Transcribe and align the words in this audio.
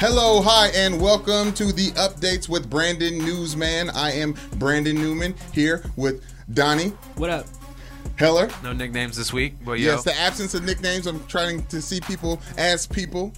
Hello, 0.00 0.40
hi, 0.40 0.68
and 0.76 1.00
welcome 1.00 1.52
to 1.54 1.72
the 1.72 1.90
updates 1.92 2.48
with 2.48 2.70
Brandon 2.70 3.18
Newsman. 3.18 3.90
I 3.90 4.12
am 4.12 4.36
Brandon 4.54 4.94
Newman 4.94 5.34
here 5.52 5.82
with 5.96 6.22
Donnie 6.54 6.90
What 7.16 7.30
up? 7.30 7.46
Heller. 8.16 8.48
No 8.62 8.72
nicknames 8.72 9.16
this 9.16 9.32
week, 9.32 9.54
but 9.64 9.80
yo, 9.80 9.92
Yes, 9.92 10.04
the 10.04 10.16
absence 10.16 10.54
of 10.54 10.62
nicknames. 10.62 11.08
I'm 11.08 11.24
trying 11.26 11.66
to 11.66 11.82
see 11.82 12.00
people 12.00 12.40
as 12.56 12.86
people 12.86 13.32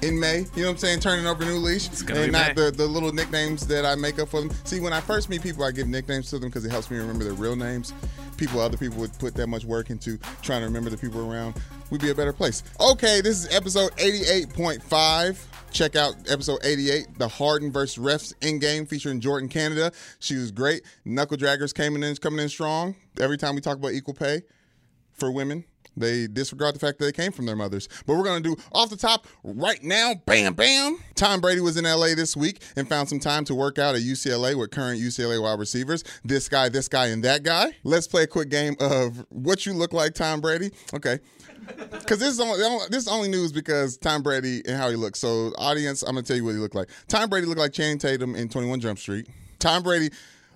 in 0.00 0.18
May. 0.18 0.38
You 0.38 0.62
know 0.62 0.68
what 0.68 0.70
I'm 0.70 0.76
saying? 0.78 1.00
Turning 1.00 1.26
over 1.26 1.42
a 1.42 1.46
new 1.46 1.56
leash. 1.56 1.88
gonna 1.88 2.20
and 2.20 2.28
be 2.28 2.32
not 2.32 2.56
May. 2.56 2.64
the, 2.64 2.70
the 2.70 2.86
little 2.86 3.12
nicknames 3.12 3.66
that 3.66 3.84
I 3.84 3.94
make 3.94 4.18
up 4.18 4.30
for 4.30 4.40
them. 4.40 4.50
See, 4.64 4.80
when 4.80 4.94
I 4.94 5.02
first 5.02 5.28
meet 5.28 5.42
people, 5.42 5.64
I 5.64 5.70
give 5.70 5.86
nicknames 5.86 6.30
to 6.30 6.38
them 6.38 6.48
because 6.48 6.64
it 6.64 6.70
helps 6.70 6.90
me 6.90 6.96
remember 6.96 7.24
their 7.24 7.34
real 7.34 7.56
names. 7.56 7.92
People, 8.38 8.60
other 8.60 8.78
people 8.78 8.98
would 9.00 9.16
put 9.18 9.34
that 9.34 9.48
much 9.48 9.66
work 9.66 9.90
into 9.90 10.18
trying 10.40 10.60
to 10.60 10.66
remember 10.66 10.88
the 10.88 10.96
people 10.96 11.30
around. 11.30 11.54
We'd 11.90 12.00
be 12.00 12.10
a 12.10 12.14
better 12.14 12.32
place. 12.32 12.62
Okay, 12.80 13.20
this 13.20 13.44
is 13.44 13.54
episode 13.54 13.92
88.5. 13.96 15.36
Check 15.74 15.96
out 15.96 16.14
episode 16.30 16.60
88, 16.62 17.18
the 17.18 17.26
Harden 17.26 17.72
versus 17.72 17.98
Refs 18.00 18.32
in 18.46 18.60
game 18.60 18.86
featuring 18.86 19.20
Jordin 19.20 19.50
Canada. 19.50 19.90
She 20.20 20.36
was 20.36 20.52
great. 20.52 20.84
Knuckle 21.04 21.36
draggers 21.36 21.74
came 21.74 22.00
in 22.00 22.16
coming 22.18 22.38
in 22.38 22.48
strong. 22.48 22.94
Every 23.18 23.36
time 23.36 23.56
we 23.56 23.60
talk 23.60 23.78
about 23.78 23.90
equal 23.90 24.14
pay 24.14 24.42
for 25.14 25.32
women. 25.32 25.64
They 25.96 26.26
disregard 26.26 26.74
the 26.74 26.78
fact 26.78 26.98
that 26.98 27.04
they 27.04 27.12
came 27.12 27.32
from 27.32 27.46
their 27.46 27.56
mothers. 27.56 27.88
But 28.06 28.16
we're 28.16 28.24
going 28.24 28.42
to 28.42 28.54
do 28.54 28.62
off 28.72 28.90
the 28.90 28.96
top 28.96 29.26
right 29.42 29.82
now. 29.82 30.14
Bam, 30.26 30.54
bam. 30.54 30.98
Tom 31.14 31.40
Brady 31.40 31.60
was 31.60 31.76
in 31.76 31.84
LA 31.84 32.14
this 32.14 32.36
week 32.36 32.62
and 32.76 32.88
found 32.88 33.08
some 33.08 33.20
time 33.20 33.44
to 33.46 33.54
work 33.54 33.78
out 33.78 33.94
at 33.94 34.02
UCLA 34.02 34.54
with 34.54 34.70
current 34.70 35.00
UCLA 35.00 35.40
wide 35.40 35.58
receivers. 35.58 36.04
This 36.24 36.48
guy, 36.48 36.68
this 36.68 36.88
guy, 36.88 37.06
and 37.06 37.22
that 37.24 37.42
guy. 37.42 37.72
Let's 37.84 38.06
play 38.06 38.24
a 38.24 38.26
quick 38.26 38.48
game 38.48 38.76
of 38.80 39.24
what 39.30 39.66
you 39.66 39.72
look 39.72 39.92
like, 39.92 40.14
Tom 40.14 40.40
Brady. 40.40 40.70
Okay. 40.92 41.18
Because 41.92 42.18
this 42.18 42.28
is 42.30 42.40
only 42.40 42.58
this 42.90 43.04
is 43.04 43.08
only 43.08 43.28
news 43.28 43.50
because 43.50 43.96
Tom 43.96 44.22
Brady 44.22 44.62
and 44.66 44.76
how 44.76 44.90
he 44.90 44.96
looks. 44.96 45.18
So, 45.18 45.52
audience, 45.56 46.02
I'm 46.02 46.14
gonna 46.14 46.22
tell 46.22 46.36
you 46.36 46.44
what 46.44 46.52
he 46.52 46.58
looked 46.58 46.74
like. 46.74 46.90
Tom 47.08 47.30
Brady 47.30 47.46
looked 47.46 47.60
like 47.60 47.72
Channing 47.72 47.98
Tatum 47.98 48.34
in 48.34 48.48
21 48.48 48.80
Jump 48.80 48.98
Street. 48.98 49.28
Tom 49.58 49.82
Brady 49.82 50.10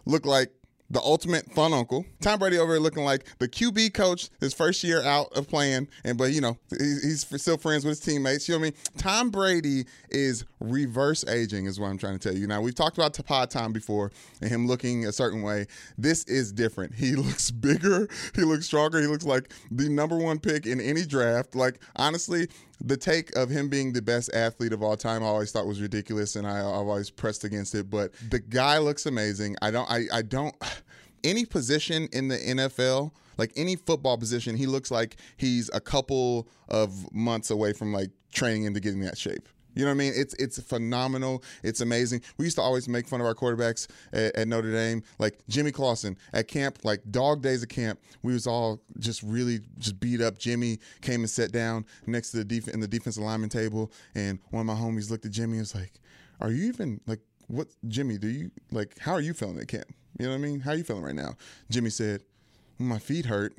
looked 0.04 0.26
like 0.26 0.50
the 0.90 1.00
ultimate 1.00 1.50
fun 1.52 1.72
uncle. 1.72 2.06
Tom 2.20 2.38
Brady 2.38 2.58
over 2.58 2.72
here 2.74 2.80
looking 2.80 3.04
like 3.04 3.26
the 3.38 3.48
QB 3.48 3.92
coach 3.94 4.30
his 4.40 4.54
first 4.54 4.82
year 4.82 5.02
out 5.02 5.28
of 5.36 5.48
playing, 5.48 5.88
and 6.04 6.16
but 6.16 6.32
you 6.32 6.40
know 6.40 6.56
he's, 6.70 7.26
still 7.40 7.58
friends 7.58 7.84
with 7.84 7.92
his 7.92 8.00
teammates. 8.00 8.48
You 8.48 8.54
know 8.54 8.60
what 8.60 8.66
I 8.66 8.70
mean? 8.70 8.74
Tom 8.96 9.30
Brady 9.30 9.84
is 10.10 10.44
reverse 10.60 11.24
aging, 11.26 11.66
is 11.66 11.78
what 11.78 11.88
I'm 11.88 11.98
trying 11.98 12.18
to 12.18 12.28
tell 12.28 12.36
you. 12.36 12.46
Now 12.46 12.60
we've 12.60 12.74
talked 12.74 12.96
about 12.96 13.12
Tapad 13.14 13.50
Tom 13.50 13.72
before 13.72 14.10
and 14.40 14.50
him 14.50 14.66
looking 14.66 15.06
a 15.06 15.12
certain 15.12 15.42
way. 15.42 15.66
This 15.96 16.24
is 16.24 16.52
different. 16.52 16.94
He 16.94 17.12
looks 17.16 17.50
bigger. 17.50 18.08
He 18.34 18.42
looks 18.42 18.66
stronger. 18.66 19.00
He 19.00 19.06
looks 19.06 19.24
like 19.24 19.52
the 19.70 19.88
number 19.88 20.16
one 20.16 20.38
pick 20.38 20.66
in 20.66 20.80
any 20.80 21.04
draft. 21.04 21.54
Like 21.54 21.80
honestly, 21.96 22.48
the 22.80 22.96
take 22.96 23.34
of 23.36 23.50
him 23.50 23.68
being 23.68 23.92
the 23.92 24.02
best 24.02 24.32
athlete 24.32 24.72
of 24.72 24.82
all 24.82 24.96
time, 24.96 25.22
I 25.22 25.26
always 25.26 25.50
thought 25.50 25.66
was 25.66 25.80
ridiculous, 25.80 26.36
and 26.36 26.46
I, 26.46 26.58
I've 26.60 26.86
always 26.86 27.10
pressed 27.10 27.44
against 27.44 27.74
it. 27.74 27.90
But 27.90 28.12
the 28.30 28.38
guy 28.38 28.78
looks 28.78 29.06
amazing. 29.06 29.56
I 29.62 29.70
don't. 29.70 29.90
I, 29.90 30.04
I 30.12 30.22
don't. 30.22 30.54
Any 31.24 31.44
position 31.44 32.08
in 32.12 32.28
the 32.28 32.36
NFL, 32.36 33.10
like 33.38 33.52
any 33.56 33.74
football 33.74 34.16
position, 34.16 34.56
he 34.56 34.68
looks 34.68 34.88
like 34.92 35.16
he's 35.36 35.68
a 35.74 35.80
couple 35.80 36.46
of 36.68 37.12
months 37.12 37.50
away 37.50 37.72
from 37.72 37.92
like 37.92 38.10
training 38.32 38.64
into 38.64 38.78
getting 38.78 39.00
that 39.00 39.18
shape. 39.18 39.48
You 39.78 39.84
know 39.84 39.92
what 39.92 39.94
I 39.94 39.98
mean? 39.98 40.12
It's 40.16 40.34
it's 40.34 40.60
phenomenal. 40.60 41.44
It's 41.62 41.80
amazing. 41.80 42.22
We 42.36 42.46
used 42.46 42.56
to 42.56 42.62
always 42.62 42.88
make 42.88 43.06
fun 43.06 43.20
of 43.20 43.28
our 43.28 43.34
quarterbacks 43.34 43.86
at, 44.12 44.34
at 44.34 44.48
Notre 44.48 44.72
Dame, 44.72 45.04
like 45.20 45.38
Jimmy 45.48 45.70
Clausen 45.70 46.18
at 46.32 46.48
camp, 46.48 46.80
like 46.82 47.00
dog 47.12 47.42
days 47.42 47.62
of 47.62 47.68
camp. 47.68 48.00
We 48.24 48.32
was 48.32 48.48
all 48.48 48.82
just 48.98 49.22
really 49.22 49.60
just 49.78 50.00
beat 50.00 50.20
up. 50.20 50.36
Jimmy 50.36 50.80
came 51.00 51.20
and 51.20 51.30
sat 51.30 51.52
down 51.52 51.86
next 52.08 52.32
to 52.32 52.38
the 52.38 52.44
def- 52.44 52.66
in 52.66 52.80
the 52.80 52.88
defensive 52.88 53.22
lineman 53.22 53.50
table, 53.50 53.92
and 54.16 54.40
one 54.50 54.62
of 54.62 54.66
my 54.66 54.74
homies 54.74 55.12
looked 55.12 55.24
at 55.24 55.30
Jimmy 55.30 55.52
and 55.52 55.60
was 55.60 55.76
like, 55.76 55.92
"Are 56.40 56.50
you 56.50 56.66
even 56.66 57.00
like 57.06 57.20
what, 57.46 57.68
Jimmy? 57.86 58.18
Do 58.18 58.26
you 58.26 58.50
like 58.72 58.98
how 58.98 59.12
are 59.12 59.20
you 59.20 59.32
feeling 59.32 59.60
at 59.60 59.68
camp? 59.68 59.94
You 60.18 60.26
know 60.26 60.32
what 60.32 60.38
I 60.38 60.40
mean? 60.40 60.58
How 60.58 60.72
are 60.72 60.76
you 60.76 60.82
feeling 60.82 61.04
right 61.04 61.14
now?" 61.14 61.36
Jimmy 61.70 61.90
said, 61.90 62.24
"My 62.78 62.98
feet 62.98 63.26
hurt." 63.26 63.54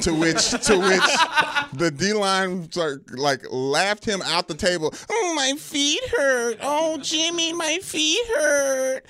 to 0.00 0.14
which 0.14 0.50
to 0.50 0.78
which 0.78 1.10
the 1.74 1.92
D 1.94 2.12
line 2.12 2.68
like 3.10 3.44
laughed 3.50 4.04
him 4.04 4.22
out 4.22 4.48
the 4.48 4.54
table. 4.54 4.92
Oh, 5.10 5.34
my 5.34 5.54
feet 5.58 6.02
hurt. 6.16 6.58
Oh, 6.62 6.98
Jimmy, 6.98 7.52
my 7.52 7.78
feet 7.82 8.24
hurt. 8.36 9.06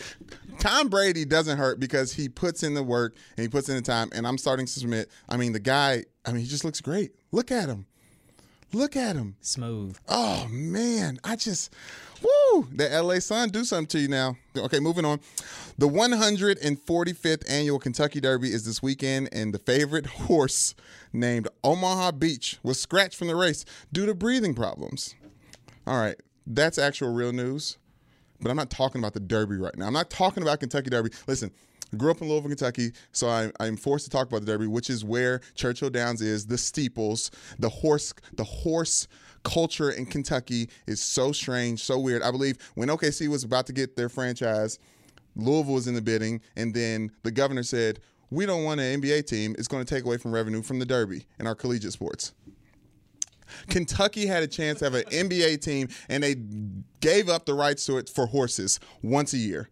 Tom 0.58 0.88
Brady 0.88 1.24
doesn't 1.24 1.58
hurt 1.58 1.80
because 1.80 2.12
he 2.12 2.28
puts 2.28 2.62
in 2.62 2.74
the 2.74 2.82
work 2.82 3.16
and 3.36 3.42
he 3.42 3.48
puts 3.48 3.68
in 3.68 3.76
the 3.76 3.82
time. 3.82 4.10
And 4.12 4.26
I'm 4.26 4.38
starting 4.38 4.66
to 4.66 4.72
submit. 4.72 5.10
I 5.28 5.36
mean, 5.36 5.52
the 5.52 5.60
guy. 5.60 6.04
I 6.24 6.32
mean, 6.32 6.42
he 6.42 6.48
just 6.48 6.64
looks 6.64 6.80
great. 6.80 7.12
Look 7.32 7.50
at 7.50 7.68
him. 7.68 7.86
Look 8.72 8.96
at 8.96 9.16
him. 9.16 9.36
Smooth. 9.40 9.98
Oh 10.08 10.46
man, 10.50 11.18
I 11.24 11.36
just 11.36 11.74
woo 12.22 12.68
the 12.72 12.88
LA 12.88 13.18
Sun 13.18 13.50
do 13.50 13.64
something 13.64 13.86
to 13.88 13.98
you 14.00 14.08
now. 14.08 14.36
Okay, 14.56 14.80
moving 14.80 15.04
on. 15.04 15.20
The 15.78 15.88
145th 15.88 17.44
annual 17.48 17.78
Kentucky 17.78 18.20
Derby 18.20 18.52
is 18.52 18.64
this 18.64 18.82
weekend, 18.82 19.28
and 19.32 19.52
the 19.52 19.58
favorite 19.58 20.06
horse 20.26 20.74
named 21.12 21.48
Omaha 21.64 22.12
Beach 22.12 22.58
was 22.62 22.80
scratched 22.80 23.16
from 23.16 23.28
the 23.28 23.36
race 23.36 23.64
due 23.92 24.06
to 24.06 24.14
breathing 24.14 24.54
problems. 24.54 25.14
All 25.86 25.98
right, 25.98 26.16
that's 26.46 26.78
actual 26.78 27.12
real 27.12 27.32
news, 27.32 27.78
but 28.40 28.50
I'm 28.50 28.56
not 28.56 28.70
talking 28.70 29.00
about 29.00 29.14
the 29.14 29.20
Derby 29.20 29.56
right 29.56 29.76
now. 29.76 29.86
I'm 29.86 29.92
not 29.92 30.10
talking 30.10 30.42
about 30.42 30.60
Kentucky 30.60 30.90
Derby. 30.90 31.10
Listen. 31.26 31.50
Grew 31.94 32.10
up 32.10 32.22
in 32.22 32.28
Louisville, 32.30 32.48
Kentucky, 32.48 32.92
so 33.12 33.28
I, 33.28 33.50
I'm 33.60 33.76
forced 33.76 34.06
to 34.06 34.10
talk 34.10 34.26
about 34.26 34.40
the 34.40 34.46
Derby, 34.46 34.66
which 34.66 34.88
is 34.88 35.04
where 35.04 35.42
Churchill 35.54 35.90
Downs 35.90 36.22
is. 36.22 36.46
The 36.46 36.56
steeples, 36.56 37.30
the 37.58 37.68
horse, 37.68 38.14
the 38.32 38.44
horse 38.44 39.08
culture 39.42 39.90
in 39.90 40.06
Kentucky 40.06 40.68
is 40.86 41.00
so 41.00 41.32
strange, 41.32 41.82
so 41.82 41.98
weird. 41.98 42.22
I 42.22 42.30
believe 42.30 42.58
when 42.74 42.88
OKC 42.88 43.28
was 43.28 43.44
about 43.44 43.66
to 43.66 43.72
get 43.72 43.96
their 43.96 44.08
franchise, 44.08 44.78
Louisville 45.36 45.74
was 45.74 45.86
in 45.86 45.94
the 45.94 46.02
bidding, 46.02 46.40
and 46.56 46.74
then 46.74 47.10
the 47.22 47.30
governor 47.30 47.62
said, 47.62 48.00
"We 48.30 48.46
don't 48.46 48.64
want 48.64 48.80
an 48.80 49.00
NBA 49.00 49.22
team. 49.22 49.54
It's 49.58 49.68
going 49.68 49.84
to 49.84 49.94
take 49.94 50.04
away 50.04 50.16
from 50.18 50.32
revenue 50.32 50.62
from 50.62 50.78
the 50.78 50.86
Derby 50.86 51.26
and 51.38 51.48
our 51.48 51.54
collegiate 51.54 51.92
sports." 51.92 52.32
Kentucky 53.68 54.26
had 54.26 54.42
a 54.42 54.46
chance 54.46 54.80
to 54.80 54.86
have 54.86 54.94
an 54.94 55.04
NBA 55.04 55.60
team, 55.60 55.88
and 56.08 56.22
they 56.22 56.36
gave 57.00 57.28
up 57.28 57.46
the 57.46 57.54
rights 57.54 57.84
to 57.86 57.98
it 57.98 58.08
for 58.08 58.26
horses 58.26 58.80
once 59.02 59.32
a 59.32 59.38
year. 59.38 59.68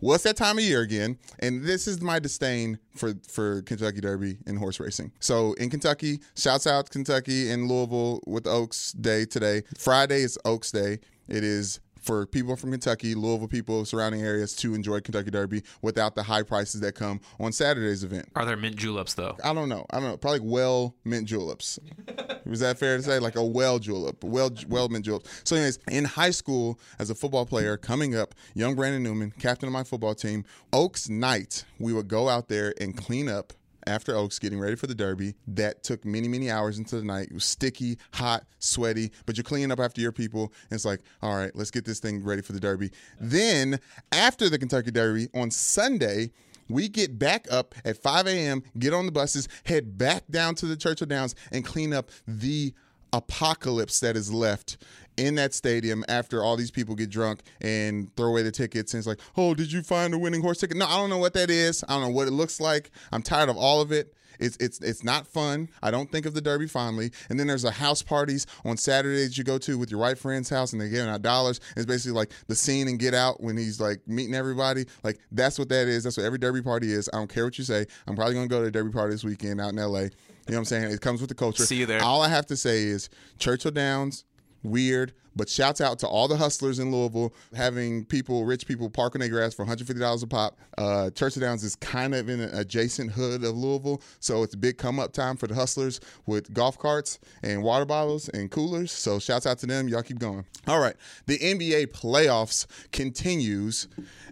Well, 0.00 0.14
it's 0.14 0.24
that 0.24 0.36
time 0.36 0.58
of 0.58 0.64
year 0.64 0.80
again, 0.80 1.18
and 1.38 1.62
this 1.62 1.86
is 1.86 2.00
my 2.00 2.18
disdain 2.18 2.78
for 2.96 3.14
for 3.28 3.62
Kentucky 3.62 4.00
Derby 4.00 4.38
and 4.46 4.58
horse 4.58 4.80
racing. 4.80 5.12
So 5.20 5.52
in 5.54 5.70
Kentucky, 5.70 6.20
shouts 6.36 6.66
out 6.66 6.90
Kentucky 6.90 7.50
and 7.50 7.68
Louisville 7.68 8.20
with 8.26 8.46
Oaks 8.46 8.92
Day 8.92 9.26
today. 9.26 9.62
Friday 9.76 10.22
is 10.22 10.38
Oaks 10.44 10.72
Day. 10.72 10.98
It 11.28 11.44
is 11.44 11.80
for 12.00 12.26
people 12.26 12.56
from 12.56 12.70
Kentucky, 12.70 13.14
Louisville 13.14 13.48
people, 13.48 13.84
surrounding 13.84 14.22
areas 14.22 14.54
to 14.56 14.74
enjoy 14.74 15.00
Kentucky 15.00 15.30
Derby 15.30 15.62
without 15.82 16.14
the 16.14 16.22
high 16.22 16.42
prices 16.42 16.80
that 16.80 16.94
come 16.94 17.20
on 17.38 17.52
Saturday's 17.52 18.04
event. 18.04 18.28
are 18.34 18.44
there 18.44 18.56
mint 18.56 18.76
juleps 18.76 19.14
though? 19.14 19.36
I 19.44 19.52
don't 19.52 19.68
know. 19.68 19.86
I 19.90 20.00
don't 20.00 20.08
know. 20.08 20.16
Probably 20.16 20.40
well 20.40 20.94
mint 21.04 21.26
juleps. 21.28 21.78
Was 22.46 22.60
that 22.60 22.78
fair 22.78 22.96
to 22.96 23.02
say? 23.02 23.18
Like 23.18 23.36
a 23.36 23.44
well 23.44 23.78
julep, 23.78 24.24
well 24.24 24.50
well 24.68 24.88
mint 24.88 25.04
julep. 25.04 25.26
So, 25.44 25.56
anyways, 25.56 25.78
in 25.90 26.04
high 26.04 26.30
school, 26.30 26.78
as 26.98 27.10
a 27.10 27.14
football 27.14 27.46
player, 27.46 27.76
coming 27.76 28.16
up, 28.16 28.34
young 28.54 28.74
Brandon 28.74 29.02
Newman, 29.02 29.32
captain 29.38 29.66
of 29.66 29.72
my 29.72 29.84
football 29.84 30.14
team, 30.14 30.44
Oaks 30.72 31.08
night, 31.08 31.64
we 31.78 31.92
would 31.92 32.08
go 32.08 32.28
out 32.28 32.48
there 32.48 32.74
and 32.80 32.96
clean 32.96 33.28
up 33.28 33.52
after 33.86 34.14
Oaks 34.14 34.38
getting 34.38 34.60
ready 34.60 34.76
for 34.76 34.86
the 34.86 34.94
Derby. 34.94 35.34
That 35.46 35.82
took 35.82 36.04
many, 36.04 36.28
many 36.28 36.50
hours 36.50 36.78
into 36.78 36.96
the 36.96 37.04
night. 37.04 37.28
It 37.30 37.34
was 37.34 37.44
sticky, 37.44 37.98
hot, 38.12 38.44
sweaty, 38.58 39.10
but 39.26 39.36
you're 39.36 39.44
cleaning 39.44 39.72
up 39.72 39.80
after 39.80 40.00
your 40.00 40.12
people. 40.12 40.52
And 40.70 40.76
it's 40.76 40.84
like, 40.84 41.00
all 41.22 41.36
right, 41.36 41.54
let's 41.54 41.70
get 41.70 41.84
this 41.84 42.00
thing 42.00 42.24
ready 42.24 42.42
for 42.42 42.52
the 42.52 42.60
Derby. 42.60 42.90
Then, 43.20 43.80
after 44.12 44.48
the 44.48 44.58
Kentucky 44.58 44.90
Derby 44.90 45.28
on 45.34 45.50
Sunday, 45.50 46.30
we 46.68 46.88
get 46.88 47.18
back 47.18 47.46
up 47.50 47.74
at 47.84 47.96
5 47.96 48.26
a.m., 48.28 48.62
get 48.78 48.94
on 48.94 49.06
the 49.06 49.12
buses, 49.12 49.48
head 49.64 49.98
back 49.98 50.24
down 50.30 50.54
to 50.56 50.66
the 50.66 50.76
Churchill 50.76 51.06
Downs, 51.06 51.34
and 51.50 51.64
clean 51.64 51.92
up 51.92 52.10
the 52.26 52.72
apocalypse 53.12 54.00
that 54.00 54.16
is 54.16 54.32
left 54.32 54.78
in 55.16 55.34
that 55.34 55.52
stadium 55.52 56.04
after 56.08 56.42
all 56.42 56.56
these 56.56 56.70
people 56.70 56.94
get 56.94 57.10
drunk 57.10 57.40
and 57.60 58.14
throw 58.16 58.28
away 58.28 58.42
the 58.42 58.52
tickets. 58.52 58.94
And 58.94 58.98
it's 58.98 59.06
like, 59.06 59.20
oh, 59.36 59.54
did 59.54 59.70
you 59.72 59.82
find 59.82 60.14
a 60.14 60.18
winning 60.18 60.40
horse 60.42 60.58
ticket? 60.58 60.76
No, 60.76 60.86
I 60.86 60.96
don't 60.96 61.10
know 61.10 61.18
what 61.18 61.34
that 61.34 61.50
is. 61.50 61.84
I 61.88 61.94
don't 61.94 62.02
know 62.02 62.08
what 62.10 62.28
it 62.28 62.32
looks 62.32 62.60
like. 62.60 62.90
I'm 63.12 63.22
tired 63.22 63.48
of 63.48 63.56
all 63.56 63.80
of 63.80 63.92
it. 63.92 64.14
It's 64.40 64.56
it's 64.56 64.80
it's 64.80 65.04
not 65.04 65.26
fun. 65.26 65.68
I 65.82 65.90
don't 65.90 66.10
think 66.10 66.24
of 66.24 66.32
the 66.34 66.40
Derby 66.40 66.66
fondly. 66.66 67.12
And 67.28 67.38
then 67.38 67.46
there's 67.46 67.62
the 67.62 67.70
house 67.70 68.02
parties 68.02 68.46
on 68.64 68.78
Saturdays 68.78 69.36
you 69.36 69.44
go 69.44 69.58
to 69.58 69.78
with 69.78 69.90
your 69.90 70.00
white 70.00 70.18
friend's 70.18 70.48
house 70.48 70.72
and 70.72 70.80
they're 70.80 70.88
giving 70.88 71.10
out 71.10 71.20
dollars. 71.22 71.60
It's 71.76 71.86
basically 71.86 72.16
like 72.16 72.32
the 72.48 72.54
scene 72.54 72.88
and 72.88 72.98
Get 72.98 73.12
Out 73.12 73.42
when 73.42 73.56
he's 73.56 73.80
like 73.80 74.00
meeting 74.08 74.34
everybody. 74.34 74.86
Like 75.04 75.20
that's 75.30 75.58
what 75.58 75.68
that 75.68 75.88
is. 75.88 76.04
That's 76.04 76.16
what 76.16 76.24
every 76.24 76.38
Derby 76.38 76.62
party 76.62 76.90
is. 76.90 77.08
I 77.12 77.18
don't 77.18 77.28
care 77.28 77.44
what 77.44 77.58
you 77.58 77.64
say. 77.64 77.84
I'm 78.06 78.16
probably 78.16 78.34
gonna 78.34 78.48
go 78.48 78.62
to 78.62 78.68
a 78.68 78.70
Derby 78.70 78.90
party 78.90 79.12
this 79.12 79.24
weekend 79.24 79.60
out 79.60 79.70
in 79.70 79.76
LA. 79.76 80.06
You 80.50 80.56
know 80.56 80.62
what 80.62 80.72
I'm 80.72 80.82
saying? 80.82 80.92
It 80.92 81.00
comes 81.00 81.20
with 81.20 81.28
the 81.28 81.36
culture. 81.36 81.64
See 81.64 81.76
you 81.76 81.86
there. 81.86 82.02
All 82.02 82.22
I 82.22 82.28
have 82.28 82.46
to 82.46 82.56
say 82.56 82.82
is 82.82 83.08
Churchill 83.38 83.70
Downs 83.70 84.24
weird. 84.64 85.12
But 85.36 85.48
shouts 85.48 85.80
out 85.80 86.00
to 86.00 86.08
all 86.08 86.26
the 86.26 86.36
hustlers 86.36 86.80
in 86.80 86.90
Louisville, 86.90 87.32
having 87.54 88.04
people, 88.04 88.44
rich 88.44 88.66
people, 88.66 88.90
park 88.90 89.14
on 89.14 89.20
their 89.20 89.28
grass 89.28 89.54
for 89.54 89.64
$150 89.64 90.22
a 90.22 90.26
pop. 90.26 90.58
Uh, 90.76 91.10
Churchill 91.10 91.40
Downs 91.40 91.62
is 91.62 91.76
kind 91.76 92.16
of 92.16 92.28
in 92.28 92.40
an 92.40 92.52
adjacent 92.52 93.12
hood 93.12 93.44
of 93.44 93.56
Louisville, 93.56 94.02
so 94.18 94.42
it's 94.42 94.54
a 94.54 94.56
big 94.56 94.76
come 94.76 94.98
up 94.98 95.12
time 95.12 95.36
for 95.36 95.46
the 95.46 95.54
hustlers 95.54 96.00
with 96.26 96.52
golf 96.52 96.76
carts 96.78 97.20
and 97.44 97.62
water 97.62 97.84
bottles 97.84 98.28
and 98.30 98.50
coolers. 98.50 98.90
So 98.90 99.20
shouts 99.20 99.46
out 99.46 99.58
to 99.58 99.66
them. 99.66 99.86
Y'all 99.86 100.02
keep 100.02 100.18
going. 100.18 100.44
All 100.66 100.80
right, 100.80 100.96
the 101.26 101.38
NBA 101.38 101.92
playoffs 101.92 102.66
continues, 102.90 103.86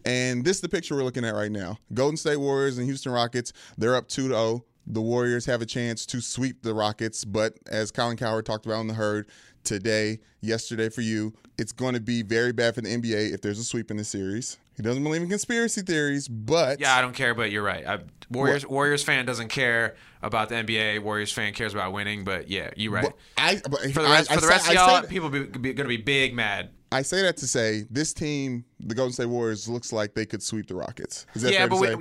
and 0.04 0.44
this 0.44 0.56
is 0.56 0.62
the 0.62 0.68
picture 0.68 0.96
we're 0.96 1.04
looking 1.04 1.24
at 1.24 1.34
right 1.34 1.52
now. 1.52 1.78
Golden 1.94 2.16
State 2.16 2.38
Warriors 2.38 2.76
and 2.76 2.86
Houston 2.88 3.12
Rockets. 3.12 3.52
They're 3.78 3.94
up 3.94 4.08
two 4.08 4.28
to 4.28 4.34
zero. 4.34 4.64
The 4.90 5.02
Warriors 5.02 5.44
have 5.46 5.60
a 5.60 5.66
chance 5.66 6.06
to 6.06 6.20
sweep 6.22 6.62
the 6.62 6.72
Rockets, 6.72 7.22
but 7.24 7.58
as 7.70 7.90
Colin 7.90 8.16
Cowherd 8.16 8.46
talked 8.46 8.64
about 8.64 8.80
in 8.80 8.86
the 8.86 8.94
herd 8.94 9.28
today, 9.62 10.18
yesterday 10.40 10.88
for 10.88 11.02
you, 11.02 11.34
it's 11.58 11.72
going 11.72 11.92
to 11.92 12.00
be 12.00 12.22
very 12.22 12.52
bad 12.52 12.74
for 12.74 12.80
the 12.80 12.88
NBA 12.88 13.34
if 13.34 13.42
there's 13.42 13.58
a 13.58 13.64
sweep 13.64 13.90
in 13.90 13.98
the 13.98 14.04
series. 14.04 14.56
He 14.78 14.82
doesn't 14.82 15.02
believe 15.02 15.20
in 15.20 15.28
conspiracy 15.28 15.82
theories, 15.82 16.26
but 16.26 16.80
Yeah, 16.80 16.96
I 16.96 17.02
don't 17.02 17.14
care, 17.14 17.34
but 17.34 17.50
you're 17.50 17.64
right. 17.64 17.86
I, 17.86 17.98
Warriors 18.30 18.64
Warriors 18.64 19.02
fan 19.02 19.26
doesn't 19.26 19.48
care 19.48 19.96
about 20.22 20.48
the 20.48 20.54
NBA. 20.54 21.02
Warriors 21.02 21.32
fan 21.32 21.52
cares 21.52 21.74
about 21.74 21.92
winning, 21.92 22.24
but 22.24 22.48
yeah, 22.48 22.70
you're 22.76 22.92
right. 22.92 23.12
I 23.36 23.60
but 23.68 23.80
for 23.92 24.02
the 24.02 24.08
rest, 24.08 24.30
I 24.30 24.36
for 24.36 24.40
the 24.40 24.46
rest 24.46 24.68
I 24.68 24.72
of 24.72 24.74
y'all, 24.74 25.02
people 25.02 25.30
be, 25.30 25.40
be, 25.40 25.72
going 25.74 25.76
to 25.76 25.84
be 25.84 25.96
big 25.96 26.32
mad. 26.32 26.70
I 26.92 27.02
say 27.02 27.22
that 27.22 27.36
to 27.38 27.48
say 27.48 27.86
this 27.90 28.14
team, 28.14 28.64
the 28.78 28.94
Golden 28.94 29.12
State 29.12 29.26
Warriors, 29.26 29.68
looks 29.68 29.92
like 29.92 30.14
they 30.14 30.24
could 30.24 30.42
sweep 30.42 30.68
the 30.68 30.76
Rockets. 30.76 31.26
Is 31.34 31.42
that 31.42 31.52
Yeah, 31.52 31.66
but 31.66 31.80
we, 31.80 31.96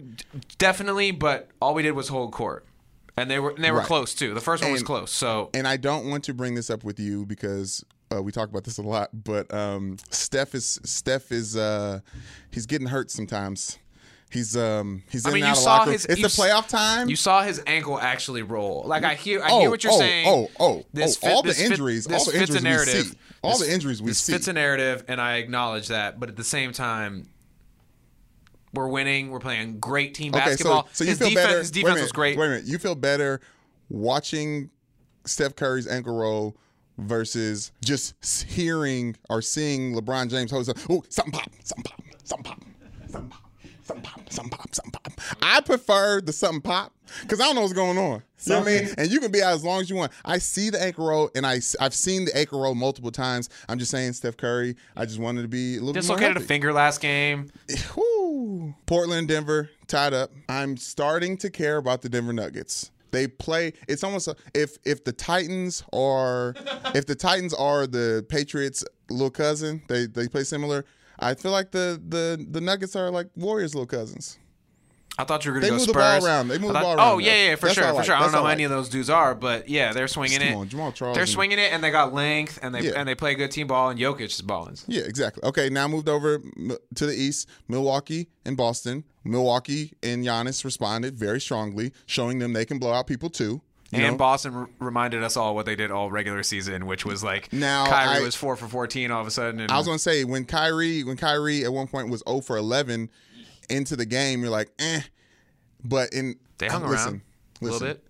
definitely. 0.60 1.10
But 1.10 1.50
all 1.60 1.74
we 1.74 1.82
did 1.82 1.92
was 1.92 2.08
hold 2.08 2.32
court, 2.32 2.67
and 3.18 3.30
they 3.30 3.40
were 3.40 3.52
and 3.52 3.64
they 3.64 3.72
were 3.72 3.80
Right. 3.80 3.88
close 3.88 4.14
too. 4.14 4.34
The 4.34 4.42
first 4.42 4.64
one 4.64 4.72
was 4.72 4.84
close. 4.84 5.12
So 5.12 5.50
and 5.54 5.68
I 5.68 5.78
don't 5.78 6.08
want 6.10 6.24
to 6.26 6.34
bring 6.34 6.56
this 6.56 6.70
up 6.70 6.84
with 6.84 7.00
you 7.00 7.26
because 7.26 7.84
uh, 8.16 8.22
we 8.22 8.32
talk 8.32 8.50
about 8.50 8.64
this 8.64 8.78
a 8.78 8.82
lot. 8.84 9.10
But 9.24 9.54
um, 9.54 9.98
Steph 10.12 10.56
is 10.56 10.80
Steph 10.84 11.32
is 11.32 11.58
uh, 11.58 12.00
he's 12.52 12.66
getting 12.66 12.88
hurt 12.88 13.12
sometimes. 13.12 13.80
He's 14.30 14.58
um 14.58 15.04
he's 15.10 15.26
in 15.26 15.32
I 15.32 15.34
mean, 15.34 15.44
and 15.44 15.48
you 15.48 15.52
out 15.52 15.58
of 15.58 15.64
saw 15.64 15.78
locker. 15.78 15.92
his. 15.94 16.06
It's 16.06 16.22
the 16.22 16.28
playoff 16.28 16.68
time. 16.68 17.10
You 17.10 17.16
saw 17.16 17.44
his 17.44 17.62
ankle 17.66 17.98
actually 17.98 18.42
roll. 18.42 18.84
Like 18.86 19.06
I 19.06 19.16
hear, 19.16 19.42
I 19.42 19.48
oh, 19.52 19.60
hear 19.62 19.70
what 19.70 19.84
you're 19.86 19.94
oh, 19.94 20.00
saying. 20.00 20.26
Oh, 20.28 20.50
oh, 20.60 20.86
This 20.92 21.16
oh, 21.18 21.20
fit- 21.28 21.32
all 21.34 21.42
the 21.44 21.48
this 21.50 21.62
fit- 21.62 21.72
injuries, 21.72 22.06
this 22.06 22.28
all 22.28 22.34
the 22.34 22.40
injuries 22.42 22.60
a 22.62 22.64
narrative. 22.64 22.94
we 22.96 23.02
see, 23.04 23.18
all 23.42 23.58
This- 23.58 23.68
the 23.68 23.74
injuries 23.74 24.02
we 24.02 24.10
this 24.10 24.18
see. 24.20 24.34
fits 24.34 24.50
a 24.50 24.54
narrative, 24.54 25.06
and 25.08 25.22
I 25.22 25.38
acknowledge 25.38 25.88
that. 25.88 26.20
But 26.20 26.28
at 26.28 26.36
the 26.36 26.44
same 26.44 26.74
time, 26.74 27.30
we're 28.74 28.88
winning. 28.88 29.30
We're 29.30 29.40
playing 29.40 29.80
great 29.80 30.14
team 30.14 30.34
okay, 30.34 30.46
basketball. 30.46 30.84
so 30.88 30.90
so 30.92 31.04
you 31.04 31.12
his 31.12 31.20
feel 31.20 31.30
defense, 31.30 31.48
better. 31.48 31.60
His 31.60 31.72
wait 31.72 31.78
a 31.78 31.82
defense 31.82 31.96
minute, 31.96 32.02
was 32.04 32.12
great. 32.12 32.38
Wait 32.38 32.46
a 32.46 32.50
minute, 32.50 32.66
you 32.66 32.78
feel 32.78 32.96
better 32.96 33.42
watching 33.90 34.70
Steph 35.26 35.56
Curry's 35.56 35.88
ankle 35.88 36.18
roll 36.18 36.56
versus 36.98 37.72
just 37.84 38.44
hearing 38.44 39.16
or 39.30 39.42
seeing 39.42 39.94
LeBron 39.94 40.30
James 40.30 40.52
hold 40.52 40.68
his 40.68 40.86
oh 40.90 41.04
something 41.10 41.34
pop, 41.34 41.50
something 41.64 41.84
pop, 41.84 42.02
something 42.24 42.44
pop, 42.44 42.60
something 43.08 43.30
pop. 43.30 43.42
Something 43.84 44.04
pop, 44.04 44.30
something 44.30 44.50
pop, 44.50 44.76
something 44.76 44.92
pop. 44.92 45.14
I 45.42 45.62
prefer 45.62 46.20
the 46.20 46.34
something 46.34 46.60
pop 46.60 46.92
because 47.22 47.40
I 47.40 47.46
don't 47.46 47.56
know 47.56 47.62
what's 47.62 47.72
going 47.72 47.98
on. 47.98 48.22
You 48.44 48.54
know 48.54 48.60
what 48.60 48.68
I 48.68 48.72
mean? 48.82 48.90
And 48.98 49.10
you 49.10 49.22
can 49.22 49.32
be 49.32 49.42
out 49.42 49.54
as 49.54 49.64
long 49.64 49.80
as 49.80 49.90
you 49.90 49.96
want. 49.96 50.12
I 50.26 50.40
see 50.40 50.70
the 50.70 50.84
ankle 50.84 51.08
roll, 51.08 51.32
and 51.36 51.46
I 51.46 51.62
I've 51.80 51.94
seen 51.94 52.26
the 52.26 52.36
ankle 52.36 52.62
roll 52.62 52.76
multiple 52.76 53.12
times. 53.12 53.50
I'm 53.70 53.80
just 53.80 53.90
saying, 53.90 54.12
Steph 54.12 54.36
Curry. 54.36 54.76
I 54.98 55.06
just 55.06 55.20
wanted 55.20 55.44
to 55.44 55.48
be 55.48 55.78
a 55.78 55.80
little 55.80 55.94
bit 55.94 56.06
more 56.06 56.18
Dislocated 56.18 56.36
a 56.36 56.46
finger 56.46 56.74
last 56.74 57.00
game. 57.00 57.50
Portland, 58.86 59.28
Denver, 59.28 59.70
tied 59.88 60.14
up. 60.14 60.32
I'm 60.50 60.78
starting 60.78 61.38
to 61.38 61.50
care 61.50 61.78
about 61.78 62.02
the 62.02 62.10
Denver 62.10 62.34
Nuggets. 62.34 62.92
They 63.12 63.28
play. 63.28 63.74
It's 63.88 64.04
almost 64.04 64.28
a, 64.28 64.36
if 64.54 64.78
if 64.86 65.04
the 65.04 65.14
Titans 65.14 65.84
are 65.94 66.54
if 66.94 67.06
the 67.06 67.16
Titans 67.16 67.54
are 67.54 67.88
the 67.88 68.26
Patriots' 68.28 68.84
little 69.10 69.30
cousin. 69.30 69.82
They 69.88 70.08
they 70.08 70.28
play 70.28 70.44
similar. 70.44 70.86
I 71.20 71.34
feel 71.36 71.52
like 71.52 71.72
the 71.72 72.02
the 72.08 72.46
the 72.50 72.62
Nuggets 72.62 72.96
are 72.96 73.10
like 73.10 73.30
Warriors' 73.36 73.74
little 73.74 73.88
cousins. 73.88 74.38
I 75.20 75.24
thought 75.24 75.44
you 75.46 75.52
were 75.52 75.60
going 75.60 75.72
to 75.74 75.78
move 75.80 75.88
go 75.88 75.94
the 75.94 76.00
ball 76.00 76.12
Spurs. 76.22 76.26
around. 76.26 76.48
They 76.50 76.58
move 76.60 76.70
I 76.72 76.74
the 76.74 76.80
ball 76.80 76.94
around 76.96 77.14
Oh 77.14 77.18
yeah, 77.18 77.50
yeah, 77.50 77.56
for 77.56 77.66
That's 77.68 77.76
sure, 77.80 77.94
for 77.94 78.04
sure. 78.04 78.16
I 78.16 78.20
don't 78.20 78.26
That's 78.28 78.34
know 78.34 78.40
all 78.40 78.46
who 78.46 78.52
any 78.52 78.64
of 78.66 78.70
those 78.70 78.88
dudes 78.90 79.10
are, 79.10 79.34
but 79.34 79.68
yeah, 79.68 79.92
they're 79.94 80.08
swinging 80.08 80.40
Come 80.40 80.48
it. 80.48 80.56
on, 80.56 80.70
Jamal 80.70 80.92
Charles 80.92 81.16
They're 81.16 81.24
and- 81.24 81.30
swinging 81.30 81.58
it, 81.60 81.72
and 81.74 81.84
they 81.84 81.90
got 81.92 82.14
length, 82.14 82.60
and 82.62 82.74
they 82.76 82.82
Yeah. 82.82 82.92
and 82.96 83.08
they 83.10 83.16
play 83.16 83.34
good 83.36 83.50
team 83.52 83.68
ball, 83.68 83.90
and 83.90 84.00
Jokic 84.00 84.22
is 84.28 84.42
balling. 84.42 84.78
Yeah, 84.88 85.02
exactly. 85.04 85.44
Okay, 85.44 85.70
now 85.70 85.88
moved 85.88 86.08
over 86.10 86.40
to 86.96 87.06
the 87.06 87.14
east. 87.16 87.48
Milwaukee 87.68 88.28
and 88.46 88.56
Boston. 88.56 89.04
Milwaukee 89.24 89.94
and 90.04 90.24
Giannis 90.24 90.64
responded 90.64 91.18
very 91.18 91.42
strongly, 91.42 91.92
showing 92.06 92.40
them 92.40 92.54
they 92.54 92.66
can 92.66 92.80
blow 92.80 92.94
out 92.94 93.08
people 93.08 93.30
too. 93.30 93.62
You 93.92 94.00
and 94.04 94.12
know? 94.14 94.18
Boston 94.18 94.54
r- 94.54 94.70
reminded 94.80 95.24
us 95.24 95.38
all 95.38 95.56
what 95.56 95.66
they 95.66 95.76
did 95.76 95.92
all 95.92 96.12
regular 96.12 96.44
season, 96.44 96.86
which 96.88 97.06
was 97.06 97.24
like 97.24 97.52
Now, 97.54 97.86
Kyrie 97.88 98.18
I- 98.18 98.22
was 98.22 98.36
four 98.36 98.56
for 98.58 98.68
fourteen 98.68 99.12
all 99.12 99.22
of 99.22 99.28
a 99.28 99.32
sudden. 99.32 99.62
And 99.62 99.72
I 99.72 99.78
was 99.78 99.86
gonna 99.88 99.98
say 99.98 100.26
when 100.26 100.44
Kyrie 100.46 101.04
when 101.04 101.16
Kyrie 101.18 101.64
at 101.64 101.72
one 101.74 101.88
point 101.88 102.10
was 102.10 102.22
0 102.28 102.42
for 102.42 102.58
11 102.58 103.10
into 103.70 103.96
the 103.96 104.06
game, 104.06 104.42
you're 104.42 104.50
like, 104.50 104.72
eh. 104.80 105.02
But 105.84 106.14
in 106.14 106.36
they 106.58 106.68
hung 106.68 106.88
listen, 106.88 107.08
around 107.08 107.22
a 107.62 107.64
little 107.64 107.80
listen. 107.80 107.88
bit. 107.88 108.04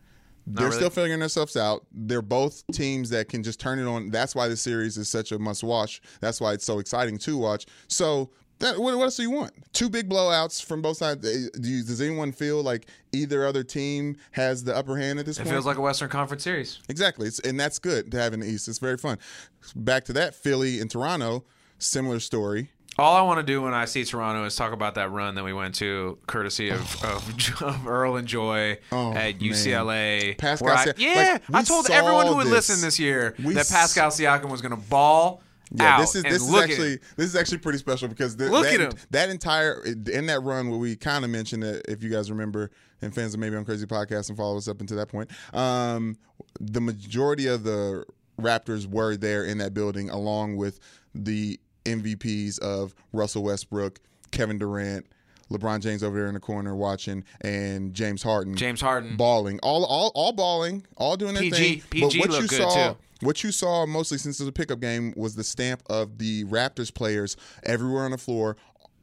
Not 0.45 0.55
They're 0.55 0.65
really. 0.67 0.77
still 0.77 0.89
figuring 0.89 1.19
themselves 1.19 1.57
out. 1.57 1.85
They're 1.91 2.21
both 2.21 2.63
teams 2.71 3.09
that 3.09 3.27
can 3.27 3.43
just 3.43 3.59
turn 3.59 3.79
it 3.79 3.85
on. 3.85 4.09
That's 4.11 4.33
why 4.33 4.47
the 4.47 4.55
series 4.55 4.97
is 4.97 5.09
such 5.09 5.33
a 5.33 5.39
must 5.39 5.61
watch. 5.61 6.01
That's 6.21 6.39
why 6.39 6.53
it's 6.53 6.65
so 6.65 6.79
exciting 6.79 7.17
to 7.19 7.37
watch. 7.37 7.65
So, 7.89 8.29
that, 8.59 8.79
what, 8.79 8.95
what 8.97 9.03
else 9.03 9.17
do 9.17 9.23
you 9.23 9.29
want? 9.29 9.51
Two 9.73 9.89
big 9.89 10.09
blowouts 10.09 10.63
from 10.63 10.81
both 10.81 10.97
sides. 10.97 11.21
Do 11.21 11.69
you, 11.69 11.83
does 11.83 12.01
anyone 12.01 12.31
feel 12.31 12.63
like 12.63 12.87
either 13.11 13.45
other 13.45 13.63
team 13.63 14.15
has 14.31 14.63
the 14.63 14.75
upper 14.75 14.97
hand 14.97 15.19
at 15.19 15.25
this 15.25 15.37
It 15.37 15.41
point? 15.41 15.49
It 15.49 15.53
feels 15.53 15.65
like 15.65 15.77
a 15.77 15.81
Western 15.81 16.09
Conference 16.09 16.43
series. 16.43 16.79
Exactly. 16.87 17.27
It's, 17.27 17.39
and 17.39 17.59
that's 17.59 17.77
good 17.77 18.09
to 18.11 18.17
have 18.17 18.33
in 18.33 18.39
the 18.39 18.47
East. 18.47 18.67
It's 18.69 18.79
very 18.79 18.97
fun. 18.97 19.19
Back 19.75 20.05
to 20.05 20.13
that, 20.13 20.33
Philly 20.33 20.79
and 20.79 20.89
Toronto, 20.89 21.43
similar 21.77 22.19
story. 22.19 22.71
All 22.99 23.15
I 23.15 23.21
want 23.21 23.37
to 23.39 23.43
do 23.43 23.61
when 23.61 23.75
I 23.75 23.85
see 23.85 24.03
Toronto 24.03 24.43
is 24.45 24.55
talk 24.55 24.73
about 24.73 24.95
that 24.95 25.11
run 25.11 25.35
that 25.35 25.43
we 25.43 25.53
went 25.53 25.75
to, 25.75 26.17
courtesy 26.25 26.69
of, 26.69 27.03
of, 27.03 27.61
of 27.61 27.87
Earl 27.87 28.15
and 28.15 28.27
Joy 28.27 28.79
Oh, 28.91 29.13
at. 29.13 29.37
UCLA. 29.39 30.35
Pascal 30.37 30.69
I- 30.69 30.93
yeah, 30.97 31.37
like, 31.47 31.61
I 31.61 31.63
told 31.63 31.89
everyone 31.91 32.25
who 32.27 32.37
would 32.37 32.47
this. 32.47 32.53
listen 32.69 32.81
this 32.81 32.99
year 32.99 33.35
We 33.43 33.53
that 33.53 33.69
Pascal 33.69 34.09
Siakam 34.09 34.49
was 34.49 34.61
going 34.61 34.71
to 34.71 34.81
ball 34.89 35.43
Yeah, 35.71 35.95
out. 35.95 35.99
this 35.99 36.15
is 36.15 36.23
this 36.23 36.41
is 36.41 36.55
actually 36.55 36.97
this 37.17 37.27
is 37.27 37.35
actually 37.35 37.59
pretty 37.59 37.77
special 37.77 38.07
because 38.07 38.35
Look 38.39 38.63
that, 38.63 38.73
at 38.73 38.79
him. 38.79 38.91
that 39.11 39.29
entire 39.29 39.83
in 39.83 40.25
that 40.25 40.41
run 40.41 40.69
where 40.69 40.79
we 40.79 40.95
kind 40.95 41.23
of 41.23 41.29
mentioned 41.29 41.63
it, 41.63 41.85
if 41.87 42.01
you 42.01 42.09
guys 42.09 42.31
remember, 42.31 42.71
and 43.03 43.13
fans 43.13 43.35
of 43.35 43.39
Maybe 43.39 43.55
I'm 43.55 43.63
Crazy 43.65 43.85
Podcast 43.85 44.29
and 44.29 44.37
follow 44.37 44.57
us 44.57 44.67
up 44.67 44.81
until 44.81 44.97
that 44.97 45.09
point, 45.09 45.29
um, 45.53 46.17
the 46.59 46.81
majority 46.81 47.45
of 47.45 47.63
the 47.63 48.05
Raptors 48.41 48.87
were 48.87 49.15
there 49.17 49.43
in 49.45 49.59
that 49.59 49.75
building, 49.75 50.09
along 50.09 50.55
with 50.57 50.79
the 51.13 51.59
MVPs 51.87 52.59
of 52.59 52.93
Russell 53.13 53.43
Westbrook, 53.43 53.99
Kevin 54.31 54.57
Durant. 54.57 55.05
LeBron 55.49 55.79
James 55.81 56.03
over 56.03 56.17
there 56.17 56.27
in 56.27 56.33
the 56.33 56.41
corner 56.41 56.75
watching, 56.75 57.23
and 57.39 57.93
James 57.93 58.21
Harden. 58.21 58.53
James 58.57 58.81
Harden. 58.81 59.15
balling, 59.15 59.59
all 59.63 59.85
all 59.85 60.11
all 60.13 60.33
balling, 60.33 60.85
all 60.97 61.15
doing 61.15 61.35
their 61.35 61.43
PG 61.43 61.55
thing. 61.55 62.01
but 62.01 62.11
PG 62.11 62.19
what 62.19 62.41
you 62.41 62.47
saw, 62.49 62.89
too. 62.89 62.97
what 63.21 63.43
you 63.45 63.51
saw 63.53 63.85
mostly 63.85 64.17
since 64.17 64.41
it 64.41 64.43
was 64.43 64.49
a 64.49 64.51
pickup 64.51 64.81
game 64.81 65.13
was 65.15 65.35
the 65.35 65.45
stamp 65.45 65.83
of 65.89 66.17
the 66.17 66.43
Raptors 66.43 66.93
players 66.93 67.37
everywhere 67.63 68.03
on 68.03 68.11
the 68.11 68.17
floor. 68.17 68.57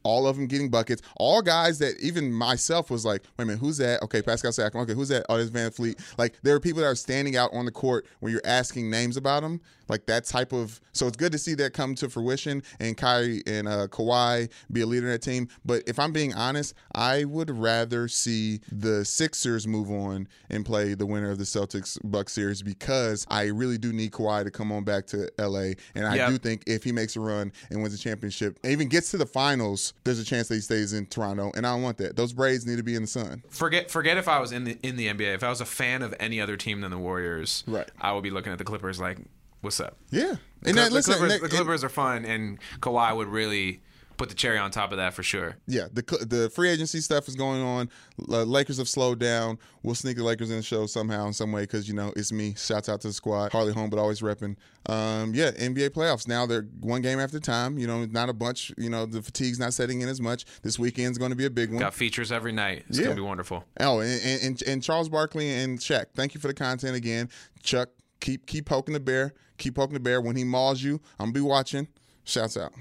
All 0.05 0.27
of 0.27 0.37
them 0.37 0.47
getting 0.47 0.69
buckets. 0.69 1.01
All 1.17 1.41
guys 1.41 1.79
that 1.79 1.99
even 1.99 2.31
myself 2.31 2.89
was 2.89 3.03
like, 3.03 3.23
wait 3.37 3.43
a 3.43 3.45
minute, 3.47 3.59
who's 3.59 3.77
that? 3.79 4.01
Okay, 4.03 4.21
Pascal 4.21 4.51
Siakam. 4.51 4.75
Okay, 4.83 4.93
who's 4.93 5.09
that? 5.09 5.25
Oh, 5.27 5.35
there's 5.37 5.51
VanVleet. 5.51 5.99
Like 6.17 6.35
there 6.43 6.55
are 6.55 6.59
people 6.59 6.81
that 6.81 6.87
are 6.87 6.95
standing 6.95 7.35
out 7.35 7.49
on 7.53 7.65
the 7.65 7.71
court 7.71 8.05
when 8.21 8.31
you're 8.31 8.41
asking 8.45 8.89
names 8.89 9.17
about 9.17 9.41
them. 9.41 9.59
Like 9.87 10.07
that 10.07 10.25
type 10.25 10.51
of. 10.51 10.81
So 10.93 11.05
it's 11.05 11.15
good 11.17 11.31
to 11.33 11.37
see 11.37 11.53
that 11.55 11.73
come 11.73 11.93
to 11.95 12.09
fruition 12.09 12.63
and 12.79 12.97
Kyrie 12.97 13.43
and 13.45 13.67
uh, 13.67 13.87
Kawhi 13.87 14.49
be 14.71 14.81
a 14.81 14.85
leader 14.87 15.05
in 15.05 15.11
that 15.11 15.21
team. 15.21 15.47
But 15.63 15.83
if 15.85 15.99
I'm 15.99 16.11
being 16.11 16.33
honest, 16.33 16.73
I 16.95 17.25
would 17.25 17.51
rather 17.51 18.07
see 18.07 18.61
the 18.71 19.05
Sixers 19.05 19.67
move 19.67 19.91
on 19.91 20.27
and 20.49 20.65
play 20.65 20.95
the 20.95 21.05
winner 21.05 21.29
of 21.29 21.37
the 21.37 21.43
Celtics 21.43 21.99
Bucks 22.03 22.33
series 22.33 22.63
because 22.63 23.27
I 23.29 23.43
really 23.45 23.77
do 23.77 23.93
need 23.93 24.11
Kawhi 24.11 24.43
to 24.43 24.49
come 24.51 24.71
on 24.71 24.83
back 24.85 25.05
to 25.07 25.29
LA. 25.37 25.73
And 25.93 26.07
I 26.07 26.15
Yep. 26.15 26.29
do 26.29 26.37
think 26.39 26.63
if 26.65 26.83
he 26.83 26.91
makes 26.91 27.15
a 27.15 27.19
run 27.19 27.51
and 27.69 27.81
wins 27.83 27.93
a 27.93 27.97
championship, 27.99 28.57
and 28.63 28.71
even 28.71 28.87
gets 28.89 29.11
to 29.11 29.17
the 29.17 29.25
finals, 29.27 29.93
there's 30.03 30.19
a 30.19 30.23
chance 30.25 30.47
that 30.49 30.55
he 30.55 30.61
stays 30.61 30.93
in 30.93 31.05
Toronto. 31.07 31.51
And 31.55 31.65
I 31.65 31.71
don't 31.73 31.81
want 31.81 31.97
that. 31.97 32.15
Those 32.15 32.33
braids 32.33 32.65
need 32.65 32.77
to 32.77 32.83
be 32.83 32.95
in 32.95 33.03
the 33.03 33.07
sun. 33.07 33.43
Forget 33.49 33.89
forget 33.89 34.17
if 34.17 34.27
I 34.27 34.39
was 34.39 34.51
in 34.51 34.63
the 34.65 34.77
in 34.83 34.95
the 34.97 35.07
NBA. 35.07 35.33
If 35.35 35.43
I 35.43 35.49
was 35.49 35.61
a 35.61 35.65
fan 35.65 36.01
of 36.01 36.13
any 36.19 36.39
other 36.41 36.57
team 36.57 36.81
than 36.81 36.91
the 36.91 36.97
Warriors, 36.97 37.63
Right. 37.67 37.89
I 37.99 38.11
would 38.13 38.23
be 38.23 38.29
looking 38.31 38.51
at 38.51 38.57
the 38.59 38.63
Clippers 38.65 38.99
like, 38.99 39.17
"What's 39.61 39.79
up?" 39.79 39.97
Yeah. 40.11 40.35
And 40.63 40.73
Cl- 40.73 40.75
that, 40.75 40.89
the 40.89 40.93
listen, 40.95 41.13
Clippers, 41.15 41.33
and 41.33 41.43
that- 41.43 41.49
the 41.49 41.55
Clippers 41.55 41.83
are 41.83 41.89
fun, 41.89 42.25
and 42.25 42.59
Kawhi 42.81 43.15
would 43.15 43.27
really 43.27 43.81
put 44.17 44.29
the 44.29 44.35
cherry 44.35 44.57
on 44.57 44.71
top 44.71 44.91
of 44.91 44.97
that 44.97 45.13
for 45.13 45.23
sure. 45.23 45.57
yeah, 45.67 45.87
the 45.91 46.01
the 46.27 46.49
free 46.49 46.69
agency 46.69 46.99
stuff 47.01 47.27
is 47.27 47.35
going 47.35 47.61
on. 47.61 47.89
Uh, 48.29 48.43
Lakers 48.43 48.77
have 48.77 48.87
slowed 48.89 49.19
down. 49.19 49.57
We'll 49.83 49.95
sneak 49.95 50.17
the 50.17 50.23
Lakers 50.23 50.49
in 50.51 50.57
the 50.57 50.63
show 50.63 50.85
somehow 50.85 51.27
in 51.27 51.33
some 51.33 51.51
way 51.51 51.61
because 51.61 51.87
you 51.87 51.93
know 51.93 52.13
it's 52.15 52.31
me. 52.31 52.53
Shouts 52.57 52.89
out 52.89 53.01
to 53.01 53.07
the 53.07 53.13
squad. 53.13 53.51
Harley 53.51 53.73
home, 53.73 53.89
but 53.89 53.99
always 53.99 54.21
repping. 54.21 54.55
Um, 54.87 55.33
yeah, 55.33 55.51
NBA 55.51 55.89
playoffs 55.91 56.27
now. 56.27 56.45
They're 56.45 56.67
one 56.81 57.01
game 57.01 57.19
after 57.19 57.39
time. 57.39 57.77
You 57.77 57.87
know, 57.87 58.05
not 58.05 58.29
a 58.29 58.33
bunch. 58.33 58.71
You 58.77 58.89
know, 58.89 59.05
the 59.05 59.21
fatigue's 59.21 59.59
not 59.59 59.73
setting 59.73 60.01
in 60.01 60.09
as 60.09 60.21
much. 60.21 60.45
This 60.61 60.77
weekend's 60.79 61.17
going 61.17 61.31
to 61.31 61.35
be 61.35 61.45
a 61.45 61.49
big 61.49 61.69
one. 61.71 61.79
Got 61.79 61.93
features 61.93 62.31
every 62.31 62.51
night. 62.51 62.85
It's 62.87 62.97
Yeah. 62.99 63.05
gonna 63.05 63.15
be 63.15 63.21
wonderful. 63.21 63.65
Oh, 63.79 63.99
and, 63.99 64.41
and, 64.41 64.63
and 64.63 64.83
Charles 64.83 65.09
Barkley 65.09 65.49
and 65.51 65.79
Shaq. 65.79 66.05
Thank 66.15 66.33
you 66.35 66.39
for 66.41 66.47
the 66.47 66.53
content 66.53 66.95
again, 66.95 67.29
Chuck. 67.63 67.89
Keep 68.21 68.45
keep 68.45 68.65
poking 68.65 68.93
the 68.93 68.99
bear. 68.99 69.33
Keep 69.57 69.75
poking 69.75 69.93
the 69.93 69.99
bear. 69.99 70.21
When 70.21 70.35
he 70.35 70.43
mauls 70.43 70.81
you, 70.81 71.01
I'm 71.19 71.27
gonna 71.27 71.33
be 71.33 71.41
watching. 71.41 71.87
Shouts 72.23 72.57
out. 72.57 72.71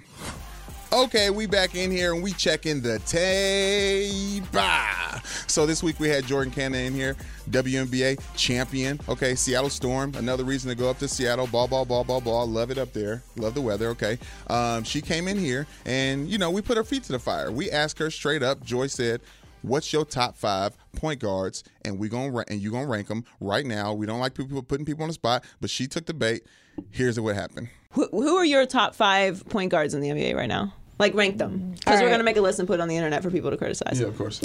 Okay, 0.94 1.28
we 1.28 1.46
back 1.46 1.74
in 1.74 1.90
here 1.90 2.14
and 2.14 2.22
we 2.22 2.30
checking 2.30 2.80
the 2.80 3.00
tape. 3.00 4.44
Ah. 4.54 5.20
So 5.48 5.66
this 5.66 5.82
week 5.82 5.98
we 5.98 6.08
had 6.08 6.22
Jordin 6.22 6.52
Canada 6.52 6.84
in 6.84 6.94
here, 6.94 7.16
WNBA 7.50 8.20
champion. 8.36 9.00
Okay, 9.08 9.34
Seattle 9.34 9.70
Storm, 9.70 10.14
another 10.14 10.44
reason 10.44 10.68
to 10.68 10.76
go 10.76 10.88
up 10.88 11.00
to 11.00 11.08
Seattle. 11.08 11.48
Ball, 11.48 11.66
ball, 11.66 11.84
ball, 11.84 12.04
ball, 12.04 12.20
ball. 12.20 12.46
Love 12.46 12.70
it 12.70 12.78
up 12.78 12.92
there. 12.92 13.24
Love 13.34 13.54
the 13.54 13.60
weather. 13.60 13.88
Okay, 13.88 14.20
um, 14.46 14.84
she 14.84 15.00
came 15.00 15.26
in 15.26 15.36
here 15.36 15.66
and 15.84 16.28
you 16.28 16.38
know 16.38 16.48
we 16.48 16.62
put 16.62 16.76
her 16.76 16.84
feet 16.84 17.02
to 17.04 17.12
the 17.12 17.18
fire. 17.18 17.50
We 17.50 17.72
asked 17.72 17.98
her 17.98 18.08
straight 18.08 18.44
up. 18.44 18.62
Joy 18.62 18.86
said, 18.86 19.20
"What's 19.62 19.92
your 19.92 20.04
top 20.04 20.36
five 20.36 20.76
point 20.94 21.18
guards?" 21.18 21.64
And 21.84 21.98
we 21.98 22.08
gonna 22.08 22.44
and 22.46 22.60
you 22.60 22.70
gonna 22.70 22.86
rank 22.86 23.08
them 23.08 23.24
right 23.40 23.66
now. 23.66 23.94
We 23.94 24.06
don't 24.06 24.20
like 24.20 24.34
people 24.34 24.62
putting 24.62 24.86
people 24.86 25.02
on 25.02 25.08
the 25.08 25.14
spot, 25.14 25.42
but 25.60 25.70
she 25.70 25.88
took 25.88 26.06
the 26.06 26.14
bait. 26.14 26.46
Here's 26.92 27.18
what 27.18 27.34
happened. 27.34 27.68
Who, 27.90 28.06
who 28.12 28.36
are 28.36 28.44
your 28.44 28.64
top 28.64 28.94
five 28.94 29.44
point 29.48 29.72
guards 29.72 29.92
in 29.92 30.00
the 30.00 30.10
NBA 30.10 30.36
right 30.36 30.48
now? 30.48 30.72
Like 30.98 31.14
rank 31.14 31.38
them 31.38 31.72
because 31.72 31.98
All 31.98 32.04
we're 32.04 32.10
gonna 32.10 32.22
make 32.24 32.36
a 32.36 32.40
list 32.40 32.58
and 32.60 32.68
put 32.68 32.74
it 32.74 32.80
on 32.80 32.88
the 32.88 32.96
internet 32.96 33.22
for 33.22 33.30
people 33.30 33.50
to 33.50 33.56
criticize. 33.56 33.98
Yeah, 34.00 34.06
of 34.06 34.16
course. 34.16 34.40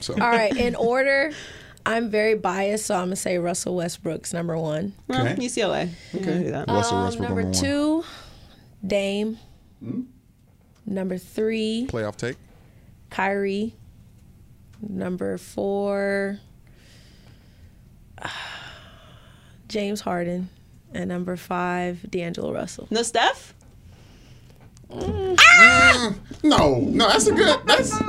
So 0.00 0.14
All 0.14 0.20
right, 0.30 0.56
in 0.56 0.74
order, 0.76 1.32
I'm 1.84 2.08
very 2.10 2.34
biased, 2.36 2.86
so 2.86 2.94
I'm 2.94 3.06
gonna 3.06 3.16
say 3.16 3.38
Russell 3.38 3.74
Westbrook's 3.76 4.32
number 4.32 4.56
one. 4.56 4.92
Well, 5.08 5.26
Okay. 5.26 5.34
UCLA. 5.44 5.88
We 6.14 6.20
can 6.20 6.42
do 6.44 6.50
that. 6.52 6.68
Russell 6.68 6.98
Um, 6.98 7.04
Westbrook 7.04 7.28
number 7.30 7.42
number 7.42 7.58
one. 7.58 7.64
two, 7.64 8.04
Dame. 8.86 9.38
Number 10.86 11.18
three, 11.18 11.88
Playoff 11.90 12.16
take. 12.16 12.36
Kyrie. 13.10 13.74
Number 14.80 15.38
four, 15.38 16.38
James 19.68 20.00
Harden. 20.00 20.48
And 20.94 21.08
number 21.08 21.36
five, 21.36 22.08
D'Angelo 22.10 22.52
Russell. 22.52 22.86
No 22.90 23.02
Steph. 23.02 23.54
Mm, 24.92 26.18
no, 26.42 26.80
no, 26.80 27.08
that's 27.08 27.26
a 27.26 27.32
good. 27.34 27.58
That's 27.66 27.92
I'm 27.92 28.02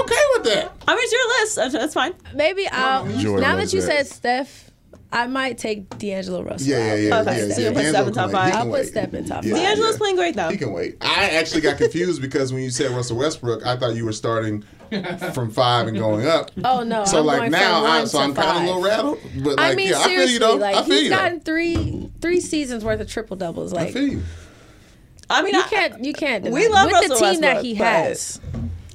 okay 0.00 0.24
with 0.34 0.44
that. 0.44 0.72
I 0.86 0.94
mean, 0.94 1.02
it's 1.04 1.12
your 1.12 1.28
list. 1.40 1.56
That's, 1.56 1.72
that's 1.72 1.94
fine. 1.94 2.14
Maybe 2.34 2.68
I'll. 2.68 3.04
Jordin 3.06 3.40
now 3.40 3.56
that 3.56 3.72
you 3.72 3.80
that. 3.80 3.86
said 3.86 4.06
Steph, 4.06 4.70
I 5.12 5.26
might 5.26 5.58
take 5.58 5.88
D'Angelo 5.98 6.42
Russell. 6.42 6.68
Yeah, 6.68 6.94
yeah, 6.94 7.08
yeah, 7.08 7.20
Okay, 7.20 7.48
yeah. 7.48 7.54
so 7.54 7.60
yeah. 7.60 7.68
you 7.68 7.74
put 7.74 7.84
Steph 7.86 8.00
in 8.00 8.04
can 8.04 8.12
top 8.14 8.26
wait. 8.26 8.32
Five? 8.32 8.54
I'll 8.54 8.70
put. 8.70 8.86
Steph 8.86 9.14
in 9.14 9.24
top 9.26 9.44
Yeah. 9.44 9.52
five. 9.54 9.62
D'Angelo's 9.62 9.92
yeah. 9.92 9.98
playing 9.98 10.16
great 10.16 10.36
though. 10.36 10.48
He 10.50 10.56
can 10.56 10.72
wait. 10.72 10.96
I 11.00 11.30
actually 11.30 11.60
got 11.62 11.78
confused 11.78 12.22
because 12.22 12.52
when 12.52 12.62
you 12.62 12.70
said 12.70 12.90
Russell 12.90 13.16
Westbrook, 13.18 13.66
I 13.66 13.76
thought 13.76 13.94
you 13.96 14.04
were 14.04 14.12
starting 14.12 14.64
from 15.32 15.50
five 15.50 15.88
and 15.88 15.96
going 15.98 16.26
up. 16.26 16.50
Oh 16.64 16.82
no! 16.82 17.04
So 17.04 17.18
I'm 17.20 17.26
like 17.26 17.38
going 17.40 17.50
now, 17.52 17.84
I, 17.84 17.98
one 18.00 18.06
so 18.06 18.18
I'm 18.20 18.34
kind 18.34 18.56
of 18.56 18.62
a 18.62 18.66
little 18.66 18.82
rattled. 18.82 19.18
But 19.42 19.56
like, 19.56 19.72
I 19.72 19.74
mean, 19.74 19.88
yeah, 19.90 19.98
I 19.98 20.02
feel 20.04 20.08
seriously, 20.08 20.32
you 20.34 20.38
though. 20.38 20.54
like 20.56 20.76
I 20.76 20.82
feel 20.84 20.94
he's 20.94 21.02
you 21.04 21.10
though. 21.10 21.16
gotten 21.16 21.40
three 21.40 22.10
three 22.20 22.40
seasons 22.40 22.84
worth 22.84 23.00
of 23.00 23.08
triple 23.08 23.36
doubles. 23.36 23.72
I 23.72 23.76
Like 23.84 23.92
feel 23.92 24.06
you. 24.06 24.22
I 25.30 25.42
mean, 25.42 25.54
you 25.54 25.60
I, 25.60 25.68
can't 25.68 26.04
you 26.04 26.12
can't. 26.12 26.44
We 26.44 26.62
deny- 26.62 26.74
love 26.74 26.86
with 26.86 27.08
the 27.08 27.14
Russell 27.14 27.30
team 27.32 27.40
that 27.42 27.62
he 27.64 27.74
has. 27.76 28.40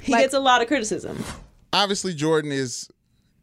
he 0.01 0.12
like- 0.12 0.24
gets 0.24 0.33
a 0.33 0.39
lot 0.39 0.62
of 0.62 0.67
criticism. 0.67 1.24
Obviously, 1.71 2.15
Jordin 2.15 2.51
is 2.51 2.89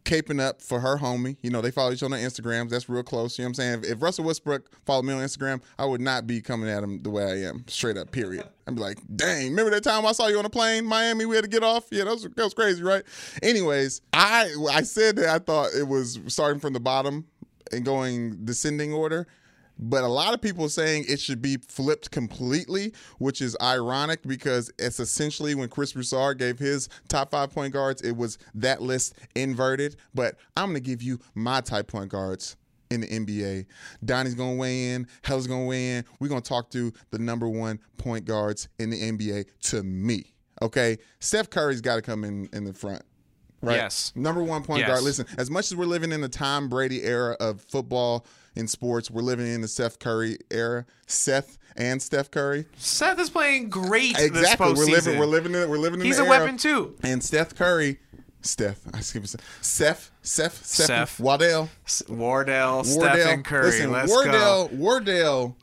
caping 0.05 0.40
up 0.40 0.62
for 0.62 0.81
her 0.81 0.97
homie. 0.97 1.37
You 1.43 1.50
know, 1.50 1.61
they 1.61 1.71
follow 1.71 1.93
each 1.93 2.02
other 2.02 2.14
on 2.14 2.21
Instagrams. 2.23 2.71
That's 2.71 2.88
real 2.88 3.02
close. 3.02 3.38
You 3.38 3.45
know 3.45 3.49
what 3.49 3.50
I'm 3.50 3.55
saying? 3.55 3.85
If, 3.85 3.90
if 3.93 4.02
Russell 4.02 4.25
Westbrook 4.25 4.71
followed 4.85 5.05
me 5.05 5.12
on 5.12 5.21
Instagram, 5.21 5.61
I 5.78 5.85
would 5.85 6.00
not 6.00 6.26
be 6.26 6.40
coming 6.40 6.69
at 6.71 6.83
him 6.83 7.02
the 7.02 7.11
way 7.11 7.25
I 7.25 7.49
am, 7.49 7.64
straight 7.69 7.97
up, 7.97 8.12
period. 8.12 8.45
I'd 8.66 8.76
be 8.76 8.81
like, 8.81 8.99
dang, 9.16 9.50
remember 9.50 9.71
that 9.73 9.85
time 9.85 10.07
I 10.07 10.12
saw 10.12 10.28
you 10.28 10.38
on 10.38 10.45
a 10.45 10.50
plane, 10.50 10.87
Miami, 10.87 11.25
we 11.26 11.35
had 11.35 11.43
to 11.45 11.50
get 11.50 11.62
off? 11.64 11.87
Yeah, 11.90 12.05
that 12.05 12.11
was, 12.11 12.23
that 12.23 12.37
was 12.37 12.55
crazy, 12.55 12.83
right? 12.83 13.02
Anyways, 13.43 14.00
I 14.12 14.52
I 14.71 14.83
said 14.83 15.16
that 15.16 15.28
I 15.28 15.38
thought 15.38 15.71
it 15.76 15.87
was 15.87 16.21
starting 16.28 16.61
from 16.61 16.73
the 16.73 16.81
bottom 16.81 17.26
and 17.73 17.85
going 17.85 18.45
descending 18.45 18.93
order. 18.93 19.26
But 19.78 20.04
a 20.04 20.09
lot 20.09 20.33
of 20.33 20.40
people 20.40 20.68
saying 20.68 21.04
it 21.09 21.21
should 21.21 21.42
be 21.42 21.56
flipped 21.56 22.11
completely, 22.11 22.92
which 23.18 23.42
is 23.42 23.56
ironic 23.61 24.23
because 24.23 24.73
it's 24.78 25.00
essentially 25.00 25.54
when 25.54 25.68
Chris 25.68 25.92
Broussard 25.92 26.38
gave 26.38 26.59
his 26.59 26.88
top 27.09 27.30
five 27.30 27.50
point 27.50 27.73
guards, 27.73 28.02
it 28.02 28.16
was 28.16 28.38
that 28.54 28.80
list 28.80 29.14
inverted. 29.35 29.97
But 30.14 30.37
I'm 30.56 30.66
going 30.66 30.76
to 30.76 30.80
give 30.80 31.02
you 31.02 31.18
my 31.35 31.61
type 31.61 31.88
point 31.88 32.11
guards 32.11 32.56
in 32.90 33.00
the 33.00 33.06
NBA. 33.09 33.66
Donnie's 34.04 34.35
to 34.56 34.61
weigh 34.61 34.95
in. 34.95 35.06
Hella's 35.23 35.47
going 35.47 35.62
to 35.62 35.68
weigh 35.68 35.97
in. 35.97 36.04
We're 36.21 36.28
to 36.42 36.49
talk 36.49 36.71
to 36.71 36.92
the 37.11 37.18
number 37.18 37.49
one 37.49 37.80
point 37.97 38.25
guards 38.25 38.68
in 38.78 38.90
the 38.90 39.00
NBA 39.12 39.47
to 39.71 39.83
me. 39.83 40.33
Okay? 40.62 40.97
Steph 41.21 41.50
Curry's 41.50 41.80
got 41.80 41.97
to 41.97 42.02
come 42.02 42.25
in 42.25 42.49
in 42.52 42.64
the 42.64 42.73
front. 42.73 43.02
Right? 43.67 43.77
Yes. 43.77 44.13
Number 44.15 44.43
one 44.43 44.63
point 44.63 44.81
Yes. 44.81 44.89
guard. 44.89 45.03
Listen, 45.03 45.27
as 45.39 45.51
much 45.51 45.67
as 45.71 45.77
we're 45.77 45.87
living 45.87 46.13
in 46.13 46.21
the 46.21 46.29
Tom 46.29 46.69
Brady 46.69 47.03
era 47.03 47.37
of 47.41 47.61
football 47.61 48.25
and 48.55 48.69
sports, 48.71 49.11
we're 49.11 49.23
living 49.23 49.47
in 49.47 49.61
the 49.61 49.69
Seth 49.69 49.99
Curry 49.99 50.39
era. 50.51 50.87
Seth 51.07 51.59
and 51.77 52.01
Steph 52.01 52.31
Curry. 52.31 52.67
Seth 52.79 53.19
is 53.19 53.29
playing 53.31 53.69
great 53.69 54.19
Exactly. 54.19 54.73
We're 54.73 54.87
living. 54.87 55.19
We're 55.19 55.27
living 55.27 55.55
in. 55.55 55.69
We're 55.69 55.79
living 55.79 56.01
in. 56.01 56.07
He's 56.07 56.19
a 56.19 56.23
era. 56.23 56.31
weapon 56.31 56.57
too. 56.57 56.95
And 57.03 57.23
Steph 57.23 57.55
Curry. 57.55 57.99
Steph. 58.43 58.79
I 58.95 59.01
skip. 59.01 59.27
Seth. 59.27 59.41
Seth. 59.61 60.11
Seth. 60.23 60.65
Seth. 60.65 61.21
Waddell. 61.21 61.69
Wardell, 62.09 62.19
Wardell. 62.19 62.85
Stephen 62.85 63.43
Curry. 63.43 63.65
Listen, 63.67 63.91
Let's 63.91 64.09
Wardell, 64.11 64.69
go. 64.69 64.77
Wardell, 64.77 65.57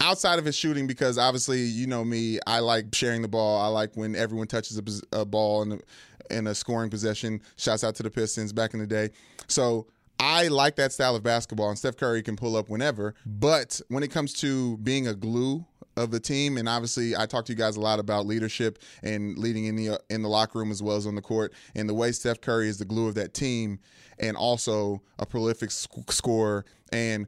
outside 0.00 0.38
of 0.38 0.44
his 0.46 0.56
shooting, 0.56 0.86
because 0.86 1.18
obviously, 1.18 1.60
you 1.62 1.86
know 1.86 2.02
me, 2.02 2.38
I 2.46 2.60
like 2.60 2.94
sharing 2.94 3.20
the 3.22 3.28
ball. 3.28 3.60
I 3.60 3.66
like 3.66 3.94
when 3.94 4.16
everyone 4.16 4.46
touches 4.46 4.78
a, 5.12 5.20
a 5.20 5.24
ball 5.26 5.62
and 5.62 5.82
in 6.30 6.46
a 6.46 6.54
scoring 6.54 6.90
possession. 6.90 7.40
Shouts 7.56 7.84
out 7.84 7.94
to 7.96 8.02
the 8.02 8.10
Pistons 8.10 8.52
back 8.52 8.74
in 8.74 8.80
the 8.80 8.86
day. 8.86 9.10
So 9.48 9.86
I 10.18 10.48
like 10.48 10.76
that 10.76 10.92
style 10.92 11.16
of 11.16 11.22
basketball, 11.22 11.68
and 11.68 11.78
Steph 11.78 11.96
Curry 11.96 12.22
can 12.22 12.36
pull 12.36 12.56
up 12.56 12.68
whenever. 12.68 13.14
But 13.26 13.80
when 13.88 14.02
it 14.02 14.10
comes 14.10 14.32
to 14.34 14.76
being 14.78 15.08
a 15.08 15.14
glue 15.14 15.64
of 15.96 16.10
the 16.10 16.20
team, 16.20 16.56
and 16.56 16.68
obviously 16.68 17.16
I 17.16 17.26
talk 17.26 17.44
to 17.46 17.52
you 17.52 17.58
guys 17.58 17.76
a 17.76 17.80
lot 17.80 17.98
about 17.98 18.26
leadership 18.26 18.78
and 19.02 19.38
leading 19.38 19.66
in 19.66 19.76
the 19.76 20.00
in 20.10 20.22
the 20.22 20.28
locker 20.28 20.58
room 20.58 20.70
as 20.70 20.82
well 20.82 20.96
as 20.96 21.06
on 21.06 21.14
the 21.14 21.22
court, 21.22 21.52
and 21.74 21.88
the 21.88 21.94
way 21.94 22.12
Steph 22.12 22.40
Curry 22.40 22.68
is 22.68 22.78
the 22.78 22.84
glue 22.84 23.08
of 23.08 23.14
that 23.16 23.34
team, 23.34 23.78
and 24.18 24.36
also 24.36 25.02
a 25.18 25.26
prolific 25.26 25.70
sc- 25.70 26.10
scorer 26.10 26.64
and 26.92 27.26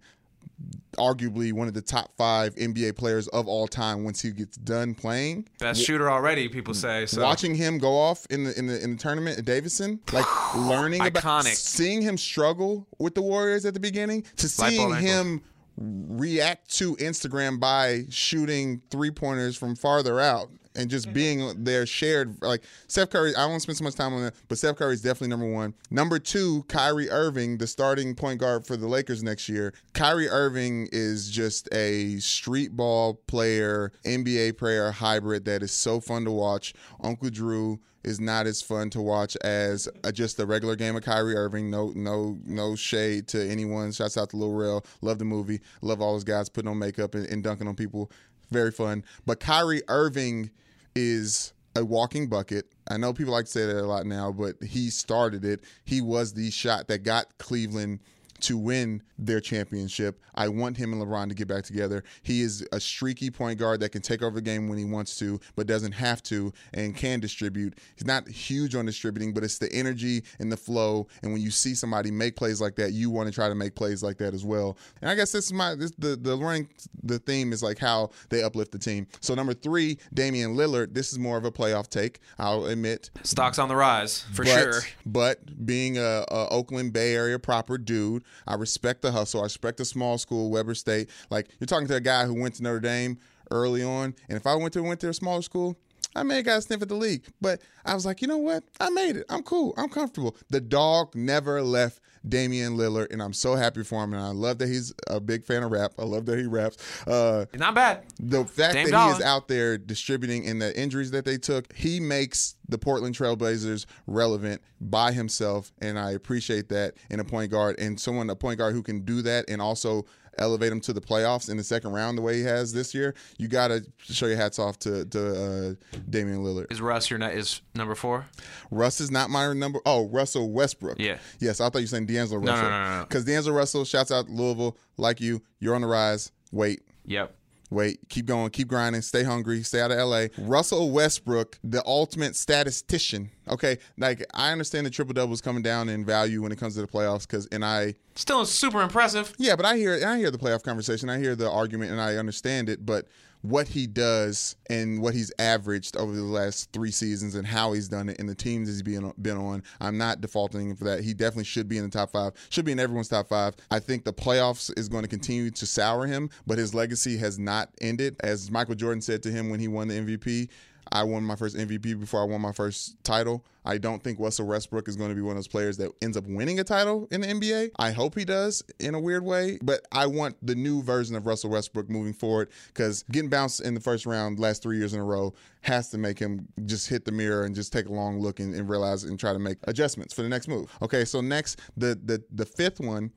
arguably 0.97 1.53
one 1.53 1.69
of 1.69 1.75
the 1.75 1.83
top 1.83 2.17
five 2.17 2.55
NBA 2.57 2.97
players 2.97 3.29
of 3.29 3.47
all 3.49 3.69
time 3.69 4.05
once 4.05 4.21
he 4.21 4.31
gets 4.31 4.57
done 4.57 4.95
playing. 4.95 5.49
Best 5.59 5.83
shooter 5.83 6.11
already, 6.11 6.49
people 6.49 6.75
say. 6.75 7.07
So 7.07 7.23
Watching 7.23 7.55
him 7.55 7.79
go 7.79 7.97
off 7.97 8.27
in 8.31 8.45
the 8.45 8.59
in 8.59 8.67
the 8.67 8.83
in 8.83 8.93
the 8.93 8.99
tournament 8.99 9.39
at 9.39 9.45
Davidson, 9.45 10.01
like 10.13 10.27
learning 10.57 11.07
about 11.07 11.23
Iconic. 11.23 11.55
seeing 11.55 12.03
him 12.03 12.17
struggle 12.17 12.87
with 12.99 13.15
the 13.15 13.23
Warriors 13.23 13.65
at 13.65 13.75
the 13.75 13.81
beginning, 13.81 14.25
to 14.37 14.49
seeing 14.49 14.95
him 14.97 15.43
react 15.79 16.75
to 16.77 16.97
Instagram 16.97 17.61
by 17.61 18.05
shooting 18.09 18.81
three 18.91 19.11
pointers 19.11 19.57
from 19.57 19.77
farther 19.77 20.21
out 20.21 20.49
and 20.77 20.91
just 20.91 21.13
being 21.13 21.65
there 21.65 21.87
shared 21.87 22.37
like 22.43 22.63
Steph 22.87 23.11
Curry. 23.11 23.35
I 23.35 23.47
won't 23.47 23.63
spend 23.63 23.79
so 23.79 23.85
much 23.85 23.95
time 23.95 24.13
on 24.15 24.23
that, 24.23 24.35
but 24.49 24.59
Steph 24.59 24.77
Curry 24.77 24.95
is 24.95 25.03
definitely 25.03 25.29
number 25.29 25.51
one. 25.51 25.75
Number 25.91 26.19
two, 26.19 26.65
Kyrie 26.69 27.11
Irving, 27.11 27.59
the 27.59 27.67
starting 27.67 28.15
point 28.15 28.41
guard 28.41 28.67
for 28.67 28.77
the 28.77 28.87
Lakers 28.87 29.23
next 29.23 29.49
year. 29.49 29.75
Kyrie 29.95 30.29
Irving 30.29 30.89
is 30.93 31.31
just 31.31 31.69
a 31.73 32.19
street 32.19 32.77
ball 32.77 33.15
player, 33.27 33.93
NBA 34.05 34.59
player 34.59 34.91
hybrid 34.91 35.45
that 35.47 35.63
is 35.63 35.73
so 35.73 36.01
fun 36.01 36.25
to 36.25 36.31
watch. 36.31 36.75
Uncle 37.03 37.31
Drew 37.31 37.81
is 38.07 38.21
not 38.21 38.47
as 38.47 38.63
fun 38.63 38.89
to 38.89 39.03
watch 39.03 39.37
as 39.43 39.89
uh, 40.05 40.13
just 40.13 40.39
a 40.39 40.47
regular 40.47 40.77
game 40.77 40.95
of 40.95 41.03
Kyrie 41.03 41.35
Irving. 41.35 41.71
No, 41.71 41.93
no, 41.97 42.39
no 42.45 42.77
shade 42.77 43.27
to 43.29 43.51
anyone. 43.51 43.91
Shouts 43.91 44.17
out 44.17 44.31
to 44.31 44.37
Lil 44.37 44.53
Rel. 44.53 44.87
Love 45.03 45.19
the 45.19 45.25
movie. 45.25 45.61
Love 45.83 46.01
all 46.01 46.13
those 46.13 46.25
guys 46.25 46.49
putting 46.49 46.71
on 46.71 46.79
makeup 46.79 47.15
and, 47.17 47.27
and 47.27 47.43
dunking 47.43 47.67
on 47.67 47.75
people. 47.75 48.11
Very 48.51 48.71
fun. 48.71 49.05
But 49.27 49.41
Kyrie 49.41 49.83
Irving 49.89 50.51
is 50.97 51.53
a 51.77 51.85
walking 51.85 52.29
bucket. 52.29 52.67
I 52.89 52.97
know 52.97 53.13
people 53.13 53.33
like 53.33 53.45
to 53.45 53.51
say 53.51 53.67
that 53.67 53.77
a 53.77 53.87
lot 53.87 54.07
now, 54.07 54.33
but 54.33 54.63
he 54.63 54.91
started 54.91 55.45
it. 55.45 55.61
He 55.85 56.01
was 56.01 56.33
the 56.33 56.51
shot 56.51 56.89
that 56.89 57.03
got 57.03 57.37
Cleveland 57.39 58.01
to 58.41 58.57
win 58.57 59.03
their 59.19 59.41
championship. 59.41 60.21
I 60.35 60.49
want 60.49 60.77
him 60.77 60.93
and 60.93 61.03
LeBron 61.03 61.29
to 61.29 61.35
get 61.35 61.49
back 61.49 61.65
together. 61.65 62.05
He 62.23 62.43
is 62.43 62.67
a 62.73 62.81
streaky 62.81 63.31
point 63.31 63.59
guard 63.59 63.81
that 63.81 63.91
can 63.91 64.03
take 64.03 64.23
over 64.23 64.35
the 64.35 64.43
game 64.43 64.69
when 64.69 64.79
he 64.79 64.85
wants 64.85 65.19
to, 65.19 65.41
but 65.55 65.67
doesn't 65.67 65.93
have 65.93 66.23
to 66.25 66.53
and 66.75 66.95
can 66.95 67.21
distribute. 67.21 67.79
He's 67.97 68.07
not 68.07 68.29
huge 68.29 68.75
on 68.75 68.85
distributing, 68.85 69.33
but 69.33 69.43
it's 69.45 69.59
the 69.59 69.73
energy 69.73 70.23
and 70.39 70.53
the 70.53 70.57
flow. 70.57 71.07
And 71.23 71.33
when 71.33 71.41
you 71.41 71.51
see 71.51 71.75
somebody 71.75 72.11
make 72.11 72.37
plays 72.37 72.61
like 72.61 72.77
that, 72.77 72.93
you 72.93 73.09
want 73.11 73.29
to 73.29 73.35
try 73.35 73.49
to 73.49 73.55
make 73.55 73.75
plays 73.75 74.03
like 74.03 74.19
that 74.19 74.35
as 74.35 74.45
well. 74.45 74.77
And 75.01 75.11
I 75.11 75.15
guess 75.15 75.33
this 75.33 75.47
is 75.47 75.53
my 75.53 75.75
this, 75.75 75.93
the 75.99 76.17
the 76.17 76.37
running 76.37 76.69
the 77.03 77.19
theme 77.19 77.53
is 77.53 77.63
like 77.63 77.79
how 77.79 78.11
they 78.29 78.43
uplift 78.43 78.73
the 78.73 78.79
team. 78.79 79.07
So 79.21 79.35
number 79.35 79.55
three, 79.55 79.99
Damian 80.13 80.55
Lillard. 80.55 80.93
This 80.95 81.13
is 81.13 81.19
more 81.19 81.37
of 81.37 81.45
a 81.45 81.53
playoff 81.53 81.89
take. 81.89 82.21
I'll 82.39 82.67
admit. 82.67 83.11
stocks 83.23 83.59
on 83.59 83.69
the 83.69 83.77
rise 83.77 84.21
for 84.33 84.45
But, 84.45 84.51
sure. 84.51 84.81
But 85.07 85.67
being 85.67 85.99
a, 85.99 86.25
a 86.31 86.49
Oakland 86.51 86.93
Bay 86.93 87.15
Area 87.15 87.39
proper 87.39 87.79
dude, 87.79 88.25
I 88.47 88.55
respect 88.55 89.03
the 89.03 89.13
hustle. 89.13 89.41
I 89.41 89.45
respect 89.45 89.79
the 89.79 89.85
small 89.85 90.19
school, 90.19 90.51
Weber 90.51 90.75
State. 90.75 91.11
Like 91.31 91.49
you're 91.59 91.67
talking 91.67 91.89
to 91.89 91.97
a 91.97 92.01
guy 92.01 92.27
who 92.27 92.41
went 92.41 92.55
to 92.57 92.63
Notre 92.63 92.81
Dame 92.81 93.19
early 93.51 93.83
on, 93.83 94.15
and 94.29 94.37
if 94.37 94.47
I 94.47 94.55
went 94.55 94.73
to 94.75 94.83
went 94.83 95.01
to 95.01 95.09
a 95.09 95.15
smaller 95.15 95.43
school, 95.43 95.79
I 96.17 96.23
may 96.23 96.37
have 96.37 96.45
got 96.47 96.59
a 96.59 96.63
sniff 96.63 96.83
at 96.83 96.89
the 96.89 96.95
league, 96.95 97.25
but 97.41 97.61
I 97.85 97.95
was 97.95 98.07
like, 98.07 98.23
you 98.23 98.29
know 98.29 98.39
what? 98.39 98.65
I 98.81 98.91
made 98.91 99.17
it. 99.17 99.27
I'm 99.29 99.43
cool. 99.43 99.75
I'm 99.77 99.89
comfortable. 99.89 100.37
The 100.51 100.61
dog 100.61 101.15
never 101.15 101.63
left 101.63 102.01
Damian 102.29 102.77
Lillard, 102.77 103.13
and 103.13 103.23
I'm 103.23 103.33
so 103.33 103.55
happy 103.55 103.85
for 103.85 104.03
him. 104.03 104.13
And 104.13 104.23
I 104.23 104.31
love 104.31 104.59
that 104.59 104.69
he's 104.69 104.93
a 105.07 105.21
big 105.21 105.45
fan 105.45 105.63
of 105.63 105.71
rap. 105.71 105.93
I 105.99 106.03
love 106.05 106.27
that 106.27 106.39
he 106.39 106.47
raps. 106.47 106.77
Uh, 107.07 107.45
Not 107.55 107.75
bad. 107.75 108.03
the 108.19 108.45
fact 108.45 108.75
Dame 108.75 108.87
that 108.87 108.91
Dollar. 108.93 109.13
he 109.13 109.19
is 109.19 109.25
out 109.25 109.47
there 109.47 109.79
distributing 109.79 110.47
and 110.47 110.61
the 110.61 110.77
injuries 110.79 111.13
that 111.13 111.25
they 111.25 111.39
took, 111.39 111.73
he 111.75 112.01
makes 112.01 112.57
the 112.69 112.79
Portland 112.79 113.15
Trailblazers 113.15 113.87
relevant 114.09 114.61
by 114.81 115.13
himself, 115.13 115.73
and 115.81 115.99
I 115.99 116.13
appreciate 116.13 116.69
that 116.71 116.95
in 117.11 117.21
a 117.21 117.25
point 117.25 117.53
guard 117.53 117.79
and 117.79 118.01
someone 118.01 118.29
a 118.29 118.35
point 118.35 118.59
guard 118.59 118.75
who 118.75 118.83
can 118.83 119.05
do 119.05 119.23
that 119.23 119.45
and 119.49 119.63
also 119.63 120.05
elevate 120.39 120.73
him 120.73 120.81
to 120.83 120.93
the 120.93 121.01
playoffs 121.01 121.51
in 121.51 121.57
the 121.57 121.65
second 121.65 121.93
round 121.93 122.17
the 122.19 122.23
way 122.23 122.37
he 122.39 122.43
has 122.45 122.73
this 122.73 122.95
year. 122.95 123.15
You 123.39 123.49
got 123.49 123.69
to 123.69 123.85
show 124.01 124.27
your 124.27 124.37
hats 124.37 124.59
off 124.59 124.79
to 124.81 125.05
to 125.07 125.29
uh, 125.29 125.99
Damian 126.09 126.41
Lillard. 126.45 126.71
Is 126.71 126.81
Russ 126.81 127.11
your 127.11 127.21
is 127.23 127.61
number 127.75 127.95
four? 127.95 128.27
Russ 128.71 129.01
is 129.01 129.11
not 129.11 129.31
my 129.31 129.53
number. 129.53 129.81
Oh, 129.87 130.09
Russell 130.09 130.51
Westbrook. 130.51 130.99
Yeah. 130.99 131.19
Yes, 131.41 131.61
I 131.61 131.69
thought 131.69 131.79
you 131.79 131.85
were 131.85 131.89
saying 131.89 132.07
D'Angelo 132.07 132.41
No, 132.41 132.47
no, 132.47 132.53
Russell. 132.53 132.71
no, 132.71 132.85
no, 132.85 132.99
no. 132.99 133.05
Because 133.05 133.25
D'Angelo 133.25 133.57
Russell, 133.57 133.85
shouts 133.85 134.11
out 134.11 134.29
Louisville, 134.29 134.77
like 134.97 135.21
you. 135.21 135.43
You're 135.61 135.75
on 135.75 135.81
the 135.83 135.87
rise. 135.89 136.33
Wait. 136.53 136.83
Yep. 137.07 137.35
Wait, 137.71 137.99
keep 138.09 138.27
going, 138.27 138.51
keep 138.51 138.69
grinding, 138.69 139.03
stay 139.03 139.25
hungry, 139.25 139.63
stay 139.63 139.81
out 139.81 139.91
of 139.91 139.99
LA. 139.99 140.27
Russell 140.39 140.91
Westbrook, 140.91 141.59
the 141.65 141.83
ultimate 141.85 142.37
statistician. 142.37 143.31
Okay, 143.49 143.79
like 143.99 144.25
I 144.35 144.53
understand 144.53 144.87
the 144.87 144.91
triple 144.91 145.15
double 145.15 145.33
is 145.35 145.41
coming 145.41 145.63
down 145.63 145.89
in 145.89 146.05
value 146.05 146.43
when 146.43 146.53
it 146.53 146.59
comes 146.59 146.75
to 146.75 146.81
the 146.81 146.87
playoffs, 146.87 147.23
because 147.23 147.47
and 147.47 147.65
I 147.65 147.95
Still 148.15 148.45
super 148.47 148.81
impressive. 148.83 149.33
yeah, 149.39 149.57
but 149.57 149.67
I 149.67 149.77
hear 149.77 150.01
I 150.07 150.17
hear 150.19 150.31
the 150.31 150.39
playoff 150.39 150.63
conversation, 150.63 151.09
I 151.11 151.19
hear 151.19 151.35
the 151.37 151.51
argument, 151.51 151.91
and 151.91 152.01
I 152.01 152.17
understand 152.17 152.69
it. 152.69 152.87
But 152.87 153.07
what 153.49 153.69
he 153.69 153.87
does 153.87 154.57
and 154.69 155.01
what 155.01 155.15
he's 155.15 155.33
averaged 155.39 155.97
over 155.97 156.15
the 156.15 156.23
last 156.23 156.73
three 156.73 156.91
seasons 156.91 157.35
and 157.35 157.47
how 157.47 157.73
he's 157.73 157.89
done 157.89 158.09
it 158.09 158.19
and 158.19 158.29
the 158.29 158.35
teams 158.35 158.69
he's 158.69 158.83
been 158.83 159.13
been 159.21 159.37
on, 159.37 159.63
I'm 159.81 159.97
not 159.97 160.21
defaulting 160.21 160.75
for 160.77 160.85
that. 160.85 161.03
He 161.03 161.15
definitely 161.15 161.45
should 161.45 161.69
be 161.69 161.79
in 161.79 161.85
the 161.85 161.91
top 161.91 162.11
five, 162.11 162.33
should 162.51 162.65
be 162.65 162.73
in 162.73 162.81
everyone's 162.81 163.09
top 163.09 163.29
five. 163.29 163.55
I 163.71 163.79
think 163.79 164.05
the 164.05 164.13
playoffs 164.13 164.77
is 164.79 164.89
going 164.89 165.03
to 165.03 165.09
continue 165.09 165.51
to 165.51 165.67
sour 165.67 166.07
him, 166.07 166.31
but 166.47 166.59
his 166.59 166.75
legacy 166.75 167.17
has 167.19 167.39
not 167.39 167.71
ended. 167.81 168.17
As 168.21 168.51
Michael 168.51 168.75
Jordan 168.75 169.01
said 169.01 169.23
to 169.25 169.31
him 169.31 169.51
when 169.51 169.61
he 169.61 169.69
won 169.69 169.89
the 169.89 169.95
MVP, 169.95 170.49
I 170.97 171.03
won 171.03 171.25
my 171.25 171.37
first 171.37 171.57
MVP 171.57 172.01
before 172.01 172.23
I 172.23 172.25
won 172.25 172.41
my 172.41 172.53
first 172.53 172.97
title. 173.05 173.45
I 173.67 173.77
don't 173.77 174.03
think 174.03 174.19
Russell 174.19 174.47
Westbrook 174.47 174.89
is 174.89 174.97
going 174.97 175.11
to 175.11 175.15
be 175.15 175.21
one 175.21 175.33
of 175.33 175.37
those 175.37 175.47
players 175.47 175.77
that 175.77 175.93
ends 176.01 176.17
up 176.17 176.25
winning 176.27 176.59
a 176.59 176.65
title 176.65 177.07
in 177.11 177.21
the 177.21 177.27
NBA. 177.27 177.73
I 177.79 177.91
hope 177.91 178.17
he 178.17 178.25
does 178.25 178.63
in 178.81 178.95
a 178.95 179.01
weird 179.01 179.23
way, 179.23 179.59
but 179.63 179.87
I 179.93 180.07
want 180.07 180.37
the 180.41 180.55
new 180.55 180.83
version 180.83 181.15
of 181.15 181.27
Russell 181.27 181.51
Westbrook 181.51 181.91
moving 181.91 182.15
forward 182.15 182.49
because 182.69 183.05
getting 183.13 183.29
bounced 183.29 183.61
in 183.61 183.75
the 183.75 183.81
first 183.81 184.07
round 184.07 184.39
last 184.39 184.63
three 184.63 184.79
years 184.79 184.95
in 184.95 185.01
a 185.01 185.05
row 185.05 185.35
has 185.61 185.91
to 185.91 185.99
make 185.99 186.19
him 186.19 186.49
just 186.65 186.89
hit 186.89 187.05
the 187.05 187.13
mirror 187.13 187.45
and 187.45 187.55
just 187.55 187.75
take 187.75 187.89
a 187.89 187.93
long 187.93 188.19
look 188.19 188.41
and, 188.41 188.55
and 188.55 188.71
realize 188.71 189.05
and 189.05 189.21
try 189.21 189.35
to 189.35 189.39
make 189.39 189.59
adjustments 189.65 190.15
for 190.15 190.23
the 190.23 190.31
next 190.31 190.49
move. 190.49 190.75
Okay, 190.81 191.05
so 191.05 191.21
next, 191.21 191.61
the 191.77 192.01
the 192.07 192.25
the 192.33 192.47
fifth 192.47 192.81
one 192.81 193.13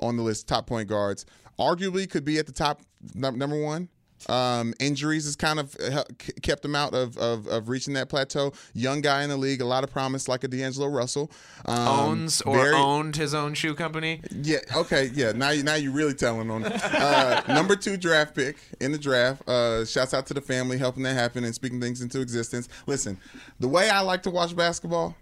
on 0.00 0.16
the 0.16 0.22
list, 0.22 0.48
top 0.48 0.66
point 0.66 0.88
guards, 0.88 1.26
arguably 1.58 2.08
could 2.08 2.24
be 2.24 2.38
at 2.38 2.46
the 2.46 2.52
top 2.52 2.80
number 3.14 3.62
one. 3.62 3.90
Um, 4.28 4.72
injuries 4.80 5.24
has 5.24 5.36
kind 5.36 5.58
of 5.58 5.76
kept 6.42 6.64
him 6.64 6.74
out 6.76 6.94
of, 6.94 7.16
of, 7.18 7.46
of 7.48 7.68
reaching 7.68 7.94
that 7.94 8.08
plateau. 8.08 8.52
Young 8.74 9.00
guy 9.00 9.22
in 9.24 9.28
the 9.30 9.36
league, 9.36 9.60
a 9.60 9.64
lot 9.64 9.84
of 9.84 9.90
promise, 9.90 10.28
like 10.28 10.44
a 10.44 10.48
D'Angelo 10.48 10.86
Russell. 10.86 11.30
Um, 11.66 11.78
Owns 11.88 12.40
or 12.42 12.56
very- 12.56 12.74
owned 12.74 13.16
his 13.16 13.34
own 13.34 13.54
shoe 13.54 13.74
company. 13.74 14.20
yeah. 14.30 14.58
Okay. 14.76 15.10
Yeah. 15.14 15.32
Now 15.32 15.50
you 15.50 15.62
now 15.62 15.74
you 15.74 15.90
really 15.92 16.14
telling 16.14 16.50
on. 16.50 16.64
it. 16.64 16.84
Uh, 16.84 17.42
number 17.48 17.74
two 17.76 17.96
draft 17.96 18.34
pick 18.34 18.56
in 18.80 18.92
the 18.92 18.98
draft. 18.98 19.48
Uh, 19.48 19.84
shouts 19.84 20.14
out 20.14 20.26
to 20.26 20.34
the 20.34 20.40
family 20.40 20.78
helping 20.78 21.02
that 21.02 21.14
happen 21.14 21.44
and 21.44 21.54
speaking 21.54 21.80
things 21.80 22.00
into 22.02 22.20
existence. 22.20 22.68
Listen, 22.86 23.18
the 23.60 23.68
way 23.68 23.90
I 23.90 24.00
like 24.00 24.22
to 24.24 24.30
watch 24.30 24.54
basketball, 24.54 25.16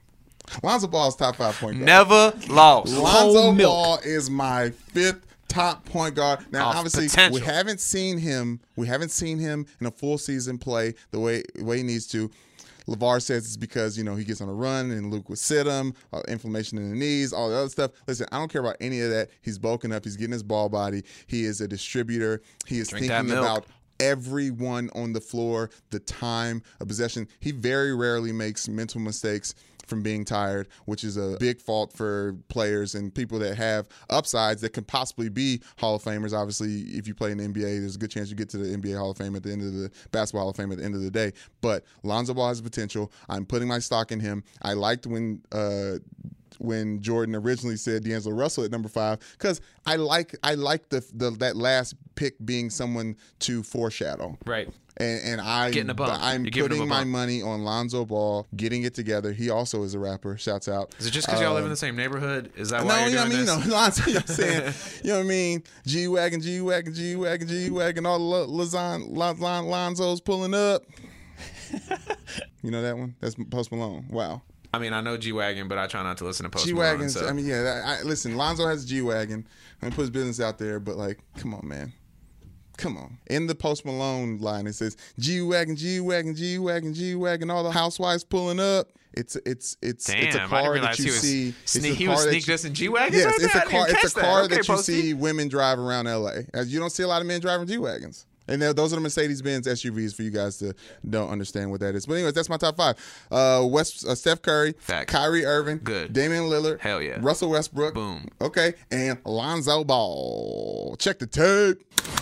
Lonzo 0.63 0.87
Ball 0.89 1.09
is 1.09 1.17
top 1.17 1.37
five 1.37 1.55
point 1.57 1.75
guard. 1.77 1.87
Never 1.87 2.33
lost. 2.49 2.93
Lonzo 2.97 3.55
Ball 3.55 3.99
is 4.05 4.29
my 4.31 4.71
fifth 4.71 5.27
top 5.51 5.85
point 5.85 6.15
guard. 6.15 6.47
Now, 6.53 6.69
Off 6.69 6.77
obviously, 6.77 7.09
potential. 7.09 7.41
we 7.41 7.47
haven't 7.47 7.81
seen 7.81 8.19
him. 8.19 8.61
We 8.77 8.87
haven't 8.87 9.11
seen 9.11 9.39
him 9.39 9.67
in 9.81 9.87
a 9.87 9.91
full 9.91 10.19
season 10.19 10.59
play 10.59 10.95
the 11.11 11.21
way 11.21 11.43
the 11.55 11.65
way 11.65 11.79
he 11.79 11.83
needs 11.83 12.07
to. 12.09 12.31
LaVar 12.89 13.23
says 13.23 13.45
it's 13.45 13.57
because 13.57 13.97
you 13.97 14.05
know 14.05 14.17
he 14.17 14.25
gets 14.25 14.41
on 14.41 14.49
a 14.49 14.53
run 14.53 14.91
and 14.91 15.13
Luke 15.13 15.29
would 15.29 15.39
sit 15.39 15.67
him, 15.67 15.95
uh, 16.13 16.23
inflammation 16.29 16.79
in 16.79 16.91
the 16.91 16.97
knees, 16.97 17.33
all 17.33 17.49
the 17.49 17.57
other 17.57 17.69
stuff. 17.69 17.93
Listen, 18.07 18.27
I 18.33 18.39
don't 18.39 18.51
care 18.51 18.63
about 18.63 18.77
any 18.81 19.01
of 19.01 19.11
that. 19.11 19.31
He's 19.43 19.59
bulking 19.59 19.93
up. 19.93 20.05
He's 20.05 20.17
getting 20.17 20.33
his 20.33 20.43
ball 20.43 20.69
body. 20.69 21.05
He 21.27 21.45
is 21.45 21.61
a 21.61 21.69
distributor. 21.69 22.43
He 22.67 22.79
is 22.79 22.89
Drink 22.89 23.07
thinking 23.07 23.33
about 23.37 23.67
everyone 24.01 24.91
on 24.95 25.13
the 25.13 25.21
floor, 25.21 25.71
the 25.91 26.01
time 26.01 26.63
of 26.81 26.89
possession. 26.89 27.29
He 27.39 27.53
very 27.53 27.95
rarely 27.95 28.33
makes 28.33 28.67
mental 28.69 29.01
mistakes 29.01 29.55
from 29.91 30.03
being 30.03 30.25
tired, 30.25 30.69
which 30.87 31.05
is 31.05 31.17
a 31.17 31.37
big 31.39 31.61
fault 31.61 31.93
for 31.93 32.37
players 32.49 32.95
and 32.95 33.15
people 33.15 33.39
that 33.41 33.57
have 33.57 33.89
upsides 34.09 34.63
that 34.63 34.73
can 34.73 34.85
possibly 34.85 35.29
be 35.29 35.61
Hall 35.79 35.97
of 35.97 36.03
Famers. 36.03 36.33
Obviously, 36.33 36.83
if 36.97 37.07
you 37.07 37.15
play 37.15 37.33
in 37.33 37.39
the 37.39 37.45
NBA, 37.45 37.81
there's 37.81 37.97
a 37.97 37.99
good 37.99 38.11
chance 38.11 38.31
you 38.31 38.37
get 38.37 38.49
to 38.51 38.59
the 38.59 38.77
NBA 38.77 38.97
Hall 38.97 39.11
of 39.11 39.19
Fame 39.19 39.37
at 39.37 39.43
the 39.43 39.53
end 39.53 39.63
of 39.63 39.75
the 39.75 39.91
Basketball 40.13 40.43
Hall 40.43 40.51
of 40.51 40.57
Fame 40.57 40.73
at 40.73 40.79
the 40.79 40.85
end 40.85 40.95
of 40.95 41.03
the 41.03 41.11
day. 41.11 41.33
But 41.61 41.85
Lonzo 42.03 42.33
Ball 42.33 42.49
has 42.49 42.61
potential. 42.61 43.13
I'm 43.29 43.45
putting 43.45 43.69
my 43.69 43.81
stock 43.81 44.13
in 44.13 44.21
him. 44.21 44.45
I 44.63 44.73
liked 44.73 45.07
when 45.07 45.43
uh, 45.53 45.97
when 46.59 47.01
Jordin 47.01 47.35
originally 47.43 47.77
said 47.77 48.05
D'Angelo 48.05 48.35
Russell 48.35 48.65
at 48.65 48.71
number 48.71 48.89
five 48.89 49.19
because 49.33 49.61
I 49.87 49.97
like 49.97 50.37
I 50.43 50.55
like 50.55 50.89
the, 50.91 51.05
the 51.13 51.31
that 51.33 51.57
last 51.57 51.95
pick 52.15 52.35
being 52.45 52.71
someone 52.71 53.17
to 53.41 53.63
foreshadow. 53.63 54.39
Right. 54.47 54.69
And, 55.01 55.21
and 55.25 55.41
I, 55.41 55.71
Getting 55.71 55.89
a 55.91 55.95
bump. 55.95 56.23
I'm 56.23 56.45
You're 56.45 56.69
putting 56.69 56.83
a 56.83 56.87
my 56.87 57.05
money 57.05 57.41
on 57.43 57.65
Lonzo 57.65 58.05
Ball 58.05 58.47
getting 58.55 58.83
it 58.83 58.95
together. 58.95 59.33
He 59.33 59.49
also 59.49 59.83
is 59.83 59.95
a 59.95 59.99
rapper. 59.99 60.37
Shouts 60.37 60.69
out. 60.69 60.95
Is 60.99 61.07
it 61.07 61.11
just 61.13 61.27
because 61.27 61.41
y'all 61.41 61.55
live 61.55 61.65
in 61.65 61.71
the 61.71 61.73
um, 61.73 61.77
same 61.77 61.97
neighborhood? 61.97 62.53
Is 62.55 62.69
that 62.69 62.83
No, 62.83 62.89
why 62.89 63.07
you 63.07 63.13
you're 63.13 63.15
know 63.15 63.23
what 63.23 63.27
I 63.27 63.29
doing 63.31 63.47
mean. 63.47 63.61
You 63.63 63.71
know, 63.71 63.75
Lonzo, 63.77 64.07
you 64.07 64.13
know 64.15 64.21
what 64.21 64.31
I'm 64.31 64.37
saying. 64.37 64.75
you 65.05 65.11
know 65.11 65.17
what 65.19 65.25
I 65.25 65.29
mean. 65.29 65.63
G 65.87 66.09
wagon, 66.09 66.41
G 66.43 66.61
wagon, 66.61 66.95
G 66.95 67.17
wagon, 67.17 67.49
G 67.49 67.71
wagon. 67.71 68.05
All 68.05 68.19
the 68.19 68.47
Lazon, 68.47 69.15
Lon, 69.15 69.39
Lon, 69.41 69.67
Lonzo's 69.67 70.21
pulling 70.21 70.53
up. 70.55 70.83
you 72.63 72.71
know 72.71 72.83
that 72.83 72.97
one? 72.97 73.15
That's 73.21 73.35
Post 73.51 73.73
Malone. 73.73 74.07
Wow. 74.11 74.43
I 74.73 74.79
mean, 74.79 74.93
I 74.93 75.01
know 75.01 75.17
G 75.17 75.33
wagon, 75.33 75.67
but 75.67 75.79
I 75.79 75.87
try 75.87 76.03
not 76.03 76.19
to 76.19 76.25
listen 76.25 76.45
to 76.45 76.51
Post 76.51 76.67
G 76.67 76.73
Malone. 76.73 76.87
wagons. 76.93 77.15
So. 77.15 77.27
I 77.27 77.33
mean, 77.33 77.47
yeah. 77.47 77.63
that- 77.63 77.85
I, 77.87 78.03
listen, 78.03 78.37
Lonzo 78.37 78.67
has 78.67 78.85
a 78.85 78.87
G 78.87 79.03
wagon. 79.03 79.47
I 79.81 79.87
mean, 79.87 79.93
put 79.95 80.03
his 80.03 80.11
business 80.11 80.41
out 80.41 80.59
there, 80.59 80.79
but 80.79 80.97
like, 80.97 81.19
come 81.39 81.55
on, 81.55 81.67
man. 81.67 81.93
Come 82.81 82.97
on. 82.97 83.19
In 83.29 83.47
the 83.47 83.55
Post 83.55 83.85
Malone 83.85 84.39
line, 84.39 84.67
it 84.67 84.75
says 84.75 84.97
G 85.19 85.43
wagon, 85.43 85.77
G 85.77 86.01
wagon, 86.01 86.35
G 86.35 86.59
wagon, 86.59 86.95
G 86.95 87.15
wagon. 87.15 87.51
All 87.51 87.63
the 87.63 87.71
housewives 87.71 88.25
pulling 88.25 88.59
up. 88.61 88.89
It's 89.13 89.37
it's 89.45 89.77
it's 89.83 90.07
Damn, 90.07 90.23
it's 90.25 90.37
a 90.37 90.47
car 90.47 90.79
that 90.79 90.99
you 90.99 91.11
see. 91.11 91.53
sneak, 91.65 91.95
he 91.97 92.07
was 92.09 92.17
car 92.19 92.25
that 92.27 92.31
sneak 92.31 92.47
you- 92.47 92.53
this 92.55 92.65
in 92.65 92.75
G 92.75 92.89
wagon. 92.89 93.19
Yes, 93.19 93.35
it's 93.43 93.55
a 93.55 93.61
car. 93.63 93.87
It's 93.89 94.17
a 94.17 94.21
car 94.21 94.49
that 94.49 94.57
you 94.69 94.75
Posty. 94.75 95.01
see 95.03 95.15
women 95.15 95.49
drive 95.49 95.79
around 95.79 96.07
LA. 96.07 96.43
As 96.55 96.73
you 96.73 96.79
don't 96.81 96.91
see 96.91 97.03
a 97.03 97.09
lot 97.09 97.21
of 97.21 97.27
men 97.27 97.41
driving 97.41 97.67
G 97.67 97.77
wagons. 97.79 98.27
And 98.49 98.61
those 98.63 98.93
are 98.93 98.97
the 98.97 99.03
Mercedes 99.03 99.43
Benz 99.43 99.69
SUVs 99.69 100.13
for 100.13 100.23
you 100.23 100.31
guys 100.31 100.57
to 100.59 100.75
don't 101.09 101.29
understand 101.29 101.71
what 101.71 101.79
that 101.81 101.95
is. 101.95 102.05
But 102.07 102.15
anyways, 102.15 102.33
that's 102.35 102.49
my 102.49 102.57
top 102.57 102.77
five. 102.77 102.97
Uh, 103.31 103.65
West, 103.65 104.05
uh, 104.05 104.17
Steph 104.17 104.43
Curry, 104.43 104.75
Facts. 104.81 105.13
Kyrie 105.13 105.45
Irving, 105.45 105.79
Good. 105.85 106.13
Damian 106.13 106.45
Lillard, 106.45 106.81
Hell 106.81 107.01
yeah. 107.01 107.19
Russell 107.21 107.51
Westbrook, 107.51 107.95
Boom. 107.95 108.27
okay, 108.41 108.75
and 108.91 109.19
Lonzo 109.25 109.85
Ball. 109.85 110.97
Check 110.99 111.21
the 111.21 111.27
tape. 111.29 112.20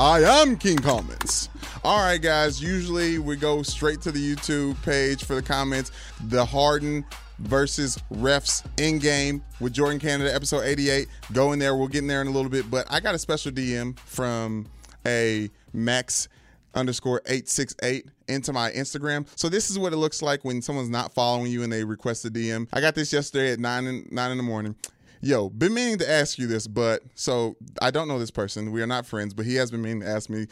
I 0.00 0.22
am 0.22 0.56
King 0.56 0.78
Comments. 0.78 1.50
All 1.84 2.02
right, 2.02 2.16
guys. 2.16 2.62
Usually 2.62 3.18
we 3.18 3.36
go 3.36 3.62
straight 3.62 4.00
to 4.00 4.10
the 4.10 4.34
YouTube 4.34 4.82
page 4.82 5.24
for 5.24 5.34
the 5.34 5.42
comments. 5.42 5.92
The 6.28 6.42
Harden 6.42 7.04
versus 7.40 7.98
refs 8.10 8.64
in 8.80 8.98
game 8.98 9.44
with 9.60 9.74
Jordin 9.74 10.00
Canada, 10.00 10.34
episode 10.34 10.62
88. 10.62 11.06
Go 11.34 11.52
in 11.52 11.58
there. 11.58 11.76
We'll 11.76 11.86
get 11.86 11.98
in 11.98 12.06
there 12.06 12.22
in 12.22 12.28
a 12.28 12.30
little 12.30 12.50
bit. 12.50 12.70
But 12.70 12.86
I 12.88 12.98
got 13.00 13.14
a 13.14 13.18
special 13.18 13.52
DM 13.52 13.98
from 13.98 14.64
a 15.04 15.50
Max 15.74 16.28
underscore 16.74 17.20
868 17.26 18.06
into 18.28 18.54
my 18.54 18.70
Instagram. 18.70 19.26
So 19.36 19.50
this 19.50 19.68
is 19.68 19.78
what 19.78 19.92
it 19.92 19.96
looks 19.96 20.22
like 20.22 20.46
when 20.46 20.62
someone's 20.62 20.88
not 20.88 21.12
following 21.12 21.52
you 21.52 21.62
and 21.62 21.70
they 21.70 21.84
request 21.84 22.24
a 22.24 22.30
DM. 22.30 22.68
I 22.72 22.80
got 22.80 22.94
this 22.94 23.12
yesterday 23.12 23.52
at 23.52 23.58
9 23.58 23.86
in, 23.86 24.08
9 24.10 24.30
in 24.30 24.38
the 24.38 24.44
morning. 24.44 24.76
Yo, 25.22 25.50
been 25.50 25.74
meaning 25.74 25.98
to 25.98 26.10
ask 26.10 26.38
you 26.38 26.46
this, 26.46 26.66
but 26.66 27.02
so 27.14 27.54
I 27.82 27.90
don't 27.90 28.08
know 28.08 28.18
this 28.18 28.30
person. 28.30 28.72
We 28.72 28.80
are 28.80 28.86
not 28.86 29.04
friends, 29.04 29.34
but 29.34 29.44
he 29.44 29.54
has 29.56 29.70
been 29.70 29.82
meaning 29.82 30.00
to 30.00 30.08
ask 30.08 30.30
me, 30.30 30.46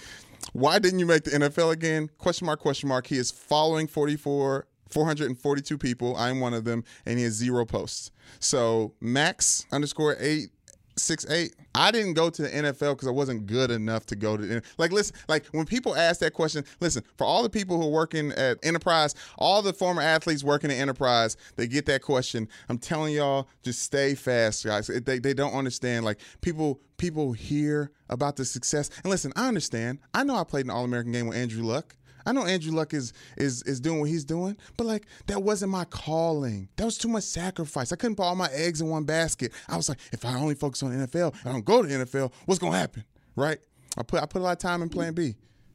why 0.52 0.78
didn't 0.78 0.98
you 0.98 1.07
make 1.07 1.24
the 1.24 1.31
NFL 1.31 1.72
again? 1.72 2.11
Question 2.18 2.46
mark, 2.46 2.61
question 2.61 2.88
mark. 2.88 3.07
He 3.07 3.16
is 3.16 3.31
following 3.31 3.87
44, 3.87 4.66
442 4.90 5.78
people. 5.78 6.14
I'm 6.16 6.40
one 6.40 6.52
of 6.52 6.64
them, 6.64 6.85
and 7.07 7.18
he 7.18 7.24
has 7.24 7.33
zero 7.33 7.64
posts. 7.64 8.11
So 8.40 8.92
Max 9.00 9.64
underscore 9.72 10.16
eight 10.20 10.50
six 10.98 11.26
eight. 11.30 11.54
I 11.74 11.90
didn't 11.90 12.14
go 12.14 12.30
to 12.30 12.42
the 12.42 12.48
NFL 12.48 12.94
because 12.94 13.08
I 13.08 13.12
wasn't 13.12 13.46
good 13.46 13.70
enough 13.70 14.06
to 14.06 14.16
go 14.16 14.37
to 14.37 14.44
the 14.44 14.62
like. 14.78 14.92
Listen, 14.92 15.16
like 15.28 15.46
when 15.48 15.66
people 15.66 15.94
ask 15.94 16.20
that 16.20 16.32
question, 16.32 16.64
listen 16.80 17.02
for 17.16 17.24
all 17.24 17.42
the 17.42 17.50
people 17.50 17.80
who 17.80 17.87
are 17.87 17.92
working 17.92 18.32
at 18.32 18.58
Enterprise, 18.62 19.14
all 19.38 19.62
the 19.62 19.72
former 19.72 20.02
athletes 20.02 20.42
working 20.44 20.70
at 20.70 20.78
Enterprise, 20.78 21.37
they 21.56 21.66
get 21.66 21.87
that 21.87 22.02
question. 22.02 22.48
I'm 22.68 22.78
telling 22.78 23.14
y'all, 23.14 23.48
just 23.62 23.82
stay 23.82 24.14
fast, 24.14 24.64
guys. 24.64 24.88
They 24.88 25.18
they 25.18 25.34
don't 25.34 25.54
understand. 25.54 26.04
Like 26.04 26.20
people 26.40 26.80
people 26.96 27.32
hear 27.32 27.92
about 28.08 28.37
the 28.37 28.44
success, 28.44 28.90
and 29.02 29.11
listen, 29.11 29.32
I 29.37 29.48
understand. 29.48 29.98
I 30.14 30.24
know 30.24 30.37
I 30.37 30.44
played 30.44 30.64
an 30.64 30.70
All 30.70 30.84
American 30.84 31.12
game 31.12 31.28
with 31.28 31.37
Andrew 31.37 31.62
Luck. 31.62 31.94
I 32.26 32.33
know 32.33 32.44
Andrew 32.44 32.72
Luck 32.72 32.94
is 32.94 33.12
is 33.37 33.62
is 33.62 33.81
doing 33.81 34.00
what 34.00 34.09
he's 34.09 34.24
doing, 34.24 34.57
but 34.76 34.87
like 34.87 35.07
that 35.26 35.42
wasn't 35.42 35.72
my 35.72 35.85
calling. 35.85 36.68
That 36.76 36.85
was 36.85 36.98
too 36.98 37.09
much 37.09 37.24
sacrifice. 37.24 37.92
I 37.92 37.96
couldn't 37.96 38.16
put 38.16 38.24
all 38.24 38.35
my 38.35 38.48
eggs 38.52 38.81
in 38.81 38.88
one 38.88 39.04
basket. 39.04 39.52
I 39.68 39.76
was 39.76 39.88
like, 39.88 39.98
if 40.12 40.24
I 40.24 40.35
only 40.35 40.54
focus 40.54 40.83
on 40.83 40.92
NFL, 40.92 41.35
I 41.44 41.52
don't 41.52 41.64
go 41.64 41.83
to 41.83 41.88
NFL, 41.88 42.33
what's 42.46 42.59
gonna 42.59 42.76
happen? 42.76 43.04
Right? 43.37 43.59
I 43.96 44.02
put 44.02 44.22
I 44.22 44.26
put 44.26 44.40
a 44.40 44.44
lot 44.44 44.52
of 44.52 44.59
time 44.59 44.83
in 44.83 44.88
Plan 44.88 45.14
B, 45.14 45.35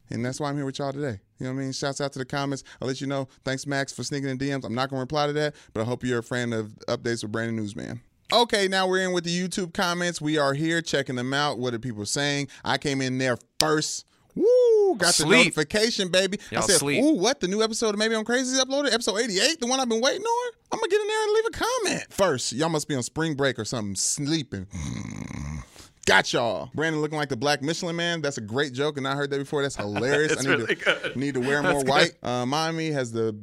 and 0.10 0.26
that's 0.26 0.40
why 0.40 0.50
I'm 0.50 0.56
here 0.56 0.66
with 0.66 0.80
y'all 0.80 0.94
today. 0.94 1.20
You 1.40 1.48
know 1.48 1.54
what 1.54 1.62
I 1.62 1.64
mean? 1.64 1.72
Shouts 1.74 2.00
out 2.00 2.14
to 2.14 2.20
the 2.20 2.26
comments. 2.26 2.64
I'll 2.82 2.88
let 2.88 3.02
you 3.02 3.08
know. 3.08 3.28
Thanks, 3.44 3.68
Max, 3.68 3.92
for 3.92 4.04
sneaking 4.04 4.30
in 4.30 4.38
DMs. 4.38 4.64
I'm 4.64 4.76
not 4.76 4.90
gonna 4.90 5.02
reply 5.02 5.28
to 5.28 5.34
that, 5.34 5.56
but 5.74 5.82
I 5.82 5.84
hope 5.84 6.04
you're 6.04 6.20
a 6.20 6.24
fan 6.24 6.54
of 6.54 6.68
updates 6.88 7.24
with 7.24 7.32
Brandon 7.32 7.56
Newsman. 7.56 8.02
Okay, 8.32 8.68
now 8.68 8.88
we're 8.88 9.06
in 9.06 9.12
with 9.12 9.26
the 9.26 9.48
YouTube 9.48 9.74
comments. 9.74 10.20
We 10.20 10.38
are 10.38 10.54
here 10.54 10.82
checking 10.82 11.16
them 11.16 11.34
out. 11.34 11.60
What 11.60 11.74
are 11.74 11.80
people 11.80 12.06
saying? 12.06 12.48
I 12.64 12.78
came 12.78 13.02
in 13.02 13.18
there 13.18 13.38
first. 13.60 14.06
Woo! 14.36 14.96
Got 14.98 15.14
the 15.16 15.26
notification, 15.26 16.10
baby. 16.10 16.40
I 16.52 16.56
Y'all 16.56 16.64
said, 16.64 16.78
sleep. 16.78 17.04
"Ooh, 17.04 17.16
what? 17.16 17.40
The 17.40 17.48
new 17.48 17.62
episode 17.62 17.90
of 17.90 17.98
Maybe 17.98 18.16
I'm 18.16 18.26
Crazy 18.26 18.56
is 18.56 18.64
uploaded? 18.64 18.92
Episode 18.94 19.18
88, 19.20 19.60
the 19.60 19.68
one 19.68 19.80
I've 19.80 19.90
been 19.90 20.02
waiting 20.02 20.24
on. 20.24 20.52
I'm 20.72 20.80
gonna 20.80 20.90
get 20.90 21.02
in 21.02 21.08
there 21.08 21.24
and 21.24 21.34
leave 21.34 21.46
a 21.46 21.52
comment 21.52 22.06
first. 22.10 22.54
Y'all 22.54 22.70
must 22.70 22.88
be 22.88 22.96
on 22.96 23.04
spring 23.04 23.36
break 23.36 23.60
or 23.60 23.66
something, 23.66 23.96
sleeping. 23.96 24.66
Got 26.06 26.34
y'all. 26.34 26.70
Brandon 26.74 27.00
looking 27.02 27.18
like 27.18 27.30
the 27.30 27.38
Black 27.38 27.62
Michelin 27.62 27.96
Man. 27.96 28.22
That's 28.22 28.38
a 28.38 28.42
great 28.42 28.74
joke, 28.74 28.98
and 28.98 29.08
I 29.08 29.16
heard 29.16 29.30
that 29.30 29.38
before. 29.38 29.62
That's 29.62 29.76
hilarious. 29.78 30.34
It's 30.34 30.46
I 30.46 30.50
need 30.50 30.58
really 30.60 30.76
to 30.76 30.84
good. 30.84 31.16
need 31.16 31.34
to 31.36 31.40
wear 31.40 31.62
more 31.64 31.84
white. 31.84 32.14
Uh, 32.22 32.46
Miami 32.46 32.92
has 32.92 33.12
the 33.12 33.38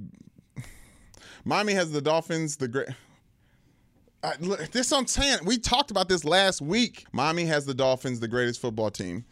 Miami 1.44 1.72
has 1.74 1.90
the 1.92 2.00
Dolphins. 2.02 2.56
The 2.56 2.68
great. 2.68 2.88
I, 4.22 4.34
look, 4.40 4.70
this 4.72 4.92
I'm 4.92 5.06
saying. 5.06 5.38
We 5.44 5.56
talked 5.56 5.90
about 5.90 6.08
this 6.08 6.24
last 6.24 6.60
week. 6.60 7.06
Miami 7.12 7.46
has 7.46 7.64
the 7.64 7.72
Dolphins, 7.74 8.20
the 8.20 8.28
greatest 8.28 8.60
football 8.60 8.90
team. 8.90 9.24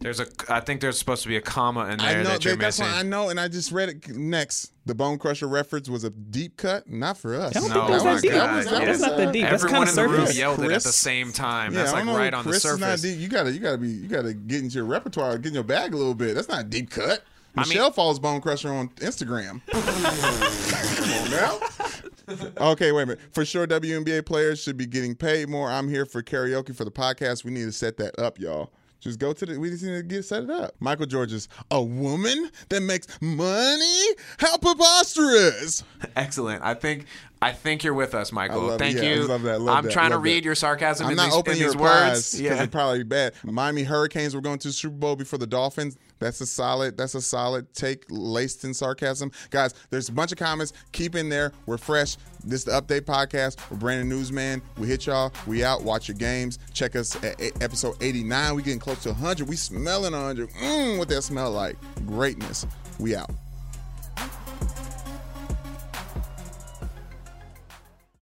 There's 0.00 0.20
a. 0.20 0.26
I 0.48 0.60
think 0.60 0.80
there's 0.80 0.98
supposed 0.98 1.22
to 1.22 1.28
be 1.28 1.36
a 1.36 1.40
comma 1.40 1.86
in 1.88 2.00
I 2.00 2.12
there 2.14 2.22
know 2.24 2.30
that 2.30 2.44
you're 2.44 2.54
that- 2.54 2.60
that's 2.60 2.78
missing. 2.78 2.92
why 2.92 3.00
I 3.00 3.02
know, 3.02 3.28
and 3.28 3.40
I 3.40 3.48
just 3.48 3.72
read 3.72 3.88
it 3.88 4.08
next. 4.08 4.72
The 4.86 4.94
Bone 4.94 5.18
Crusher 5.18 5.48
reference 5.48 5.88
was 5.88 6.04
a 6.04 6.10
deep 6.10 6.56
cut, 6.56 6.88
not 6.88 7.18
for 7.18 7.34
us. 7.34 7.56
I 7.56 7.60
don't 7.60 7.68
No, 7.70 7.74
think 7.74 7.86
that 7.88 7.92
was 7.92 8.04
my 8.04 8.14
that 8.14 8.22
deep. 8.22 8.30
God, 8.32 8.64
That 8.66 8.82
yeah. 8.82 8.88
was 8.90 9.00
not 9.00 9.16
that 9.16 9.32
deep. 9.32 9.42
That's 9.42 9.62
kind 9.64 9.74
Everyone 9.74 9.82
of 9.82 9.88
in 9.88 9.96
the 9.96 10.02
room 10.08 10.20
surface. 10.26 10.38
yelled 10.38 10.60
it 10.62 10.70
at 10.72 10.82
the 10.82 10.92
same 10.92 11.32
time. 11.32 11.72
Yeah, 11.72 11.80
That's 11.80 11.92
I 11.92 12.02
like 12.02 12.16
right 12.16 12.34
on 12.34 12.44
Chris 12.44 12.62
the 12.62 12.68
Is 12.70 12.78
not 12.78 12.86
surface. 12.86 13.02
deep. 13.02 13.18
You 13.18 13.28
gotta, 13.28 13.52
you 13.52 13.58
gotta 13.58 13.78
be, 13.78 13.88
you 13.88 14.06
gotta 14.08 14.32
get 14.34 14.62
into 14.62 14.76
your 14.76 14.84
repertoire, 14.84 15.36
get 15.38 15.48
in 15.48 15.54
your 15.54 15.64
bag 15.64 15.92
a 15.92 15.96
little 15.96 16.14
bit. 16.14 16.34
That's 16.36 16.48
not 16.48 16.60
a 16.60 16.64
deep 16.64 16.90
cut. 16.90 17.24
I 17.56 17.62
mean- 17.62 17.70
Michelle 17.70 17.90
follows 17.90 18.18
Bone 18.20 18.40
Crusher 18.40 18.70
on 18.72 18.90
Instagram. 18.96 19.60
Come 19.72 21.10
on 21.10 21.30
now. 21.30 22.70
Okay, 22.72 22.92
wait 22.92 23.02
a 23.02 23.06
minute. 23.06 23.20
For 23.32 23.44
sure, 23.44 23.66
WNBA 23.66 24.24
players 24.26 24.60
should 24.62 24.76
be 24.76 24.86
getting 24.86 25.14
paid 25.14 25.48
more. 25.48 25.70
I'm 25.70 25.88
here 25.88 26.04
for 26.06 26.22
karaoke 26.22 26.74
for 26.76 26.84
the 26.84 26.90
podcast. 26.90 27.44
We 27.44 27.50
need 27.50 27.64
to 27.64 27.72
set 27.72 27.96
that 27.98 28.18
up, 28.18 28.38
y'all. 28.38 28.70
Just 29.00 29.18
go 29.18 29.32
to 29.32 29.46
the. 29.46 29.58
We 29.58 29.70
just 29.70 29.82
need 29.84 29.96
to 29.96 30.02
get 30.02 30.24
set 30.24 30.44
it 30.44 30.50
up. 30.50 30.74
Michael 30.80 31.06
George 31.06 31.32
is 31.32 31.48
a 31.70 31.82
woman 31.82 32.50
that 32.70 32.80
makes 32.80 33.06
money. 33.20 34.02
How 34.38 34.56
preposterous! 34.56 35.84
Excellent. 36.16 36.62
I 36.62 36.74
think 36.74 37.06
I 37.42 37.52
think 37.52 37.84
you're 37.84 37.92
with 37.92 38.14
us, 38.14 38.32
Michael. 38.32 38.62
love. 38.62 38.78
Thank 38.78 38.96
Yeah, 38.96 39.02
I 39.02 39.14
you. 39.14 39.26
love 39.26 39.42
that. 39.42 39.60
Love 39.60 39.76
I'm 39.76 39.84
that. 39.84 39.92
trying 39.92 40.10
to 40.12 40.18
read 40.18 40.38
that. 40.38 40.44
your 40.46 40.54
sarcasm 40.54 41.04
I'm 41.06 41.10
in 41.12 41.16
not 41.18 41.26
these, 41.26 41.34
opening 41.34 41.56
in 41.58 41.62
your 41.64 41.72
these 41.72 41.80
words. 41.80 42.30
because 42.32 42.40
Yeah. 42.40 42.54
it'd 42.54 42.72
probably 42.72 43.02
bad. 43.02 43.34
Miami 43.44 43.82
Hurricanes 43.82 44.34
were 44.34 44.40
going 44.40 44.58
to 44.60 44.68
the 44.68 44.72
Super 44.72 44.96
Bowl 44.96 45.16
before 45.16 45.38
the 45.38 45.46
Dolphins. 45.46 45.98
That's 46.18 46.40
a 46.40 46.46
solid. 46.46 46.96
That's 46.96 47.14
a 47.14 47.20
solid 47.20 47.72
take, 47.74 48.04
laced 48.08 48.64
in 48.64 48.72
sarcasm, 48.72 49.30
guys. 49.50 49.74
There's 49.90 50.08
a 50.08 50.12
bunch 50.12 50.32
of 50.32 50.38
comments. 50.38 50.72
Keep 50.92 51.14
in 51.14 51.28
there. 51.28 51.52
We're 51.66 51.76
fresh. 51.76 52.16
This 52.42 52.60
is 52.60 52.64
the 52.64 52.72
Update 52.72 53.02
Podcast. 53.02 53.58
We're 53.70 53.76
Brandon 53.76 54.08
Newsman. 54.08 54.62
We 54.78 54.86
hit 54.88 55.04
y'all. 55.04 55.30
We 55.46 55.62
out. 55.62 55.82
Watch 55.82 56.08
your 56.08 56.16
games. 56.16 56.58
Check 56.72 56.96
us 56.96 57.22
at 57.22 57.38
episode 57.62 57.96
89. 58.00 58.54
We 58.54 58.62
getting 58.62 58.78
close 58.80 59.02
to 59.02 59.10
100. 59.10 59.46
We 59.46 59.56
smelling 59.56 60.12
100. 60.14 60.48
Mmm, 60.52 60.96
what 60.98 61.08
that 61.10 61.20
smell 61.22 61.50
like? 61.50 61.76
Greatness. 62.06 62.64
We 62.98 63.14
out. 63.14 63.30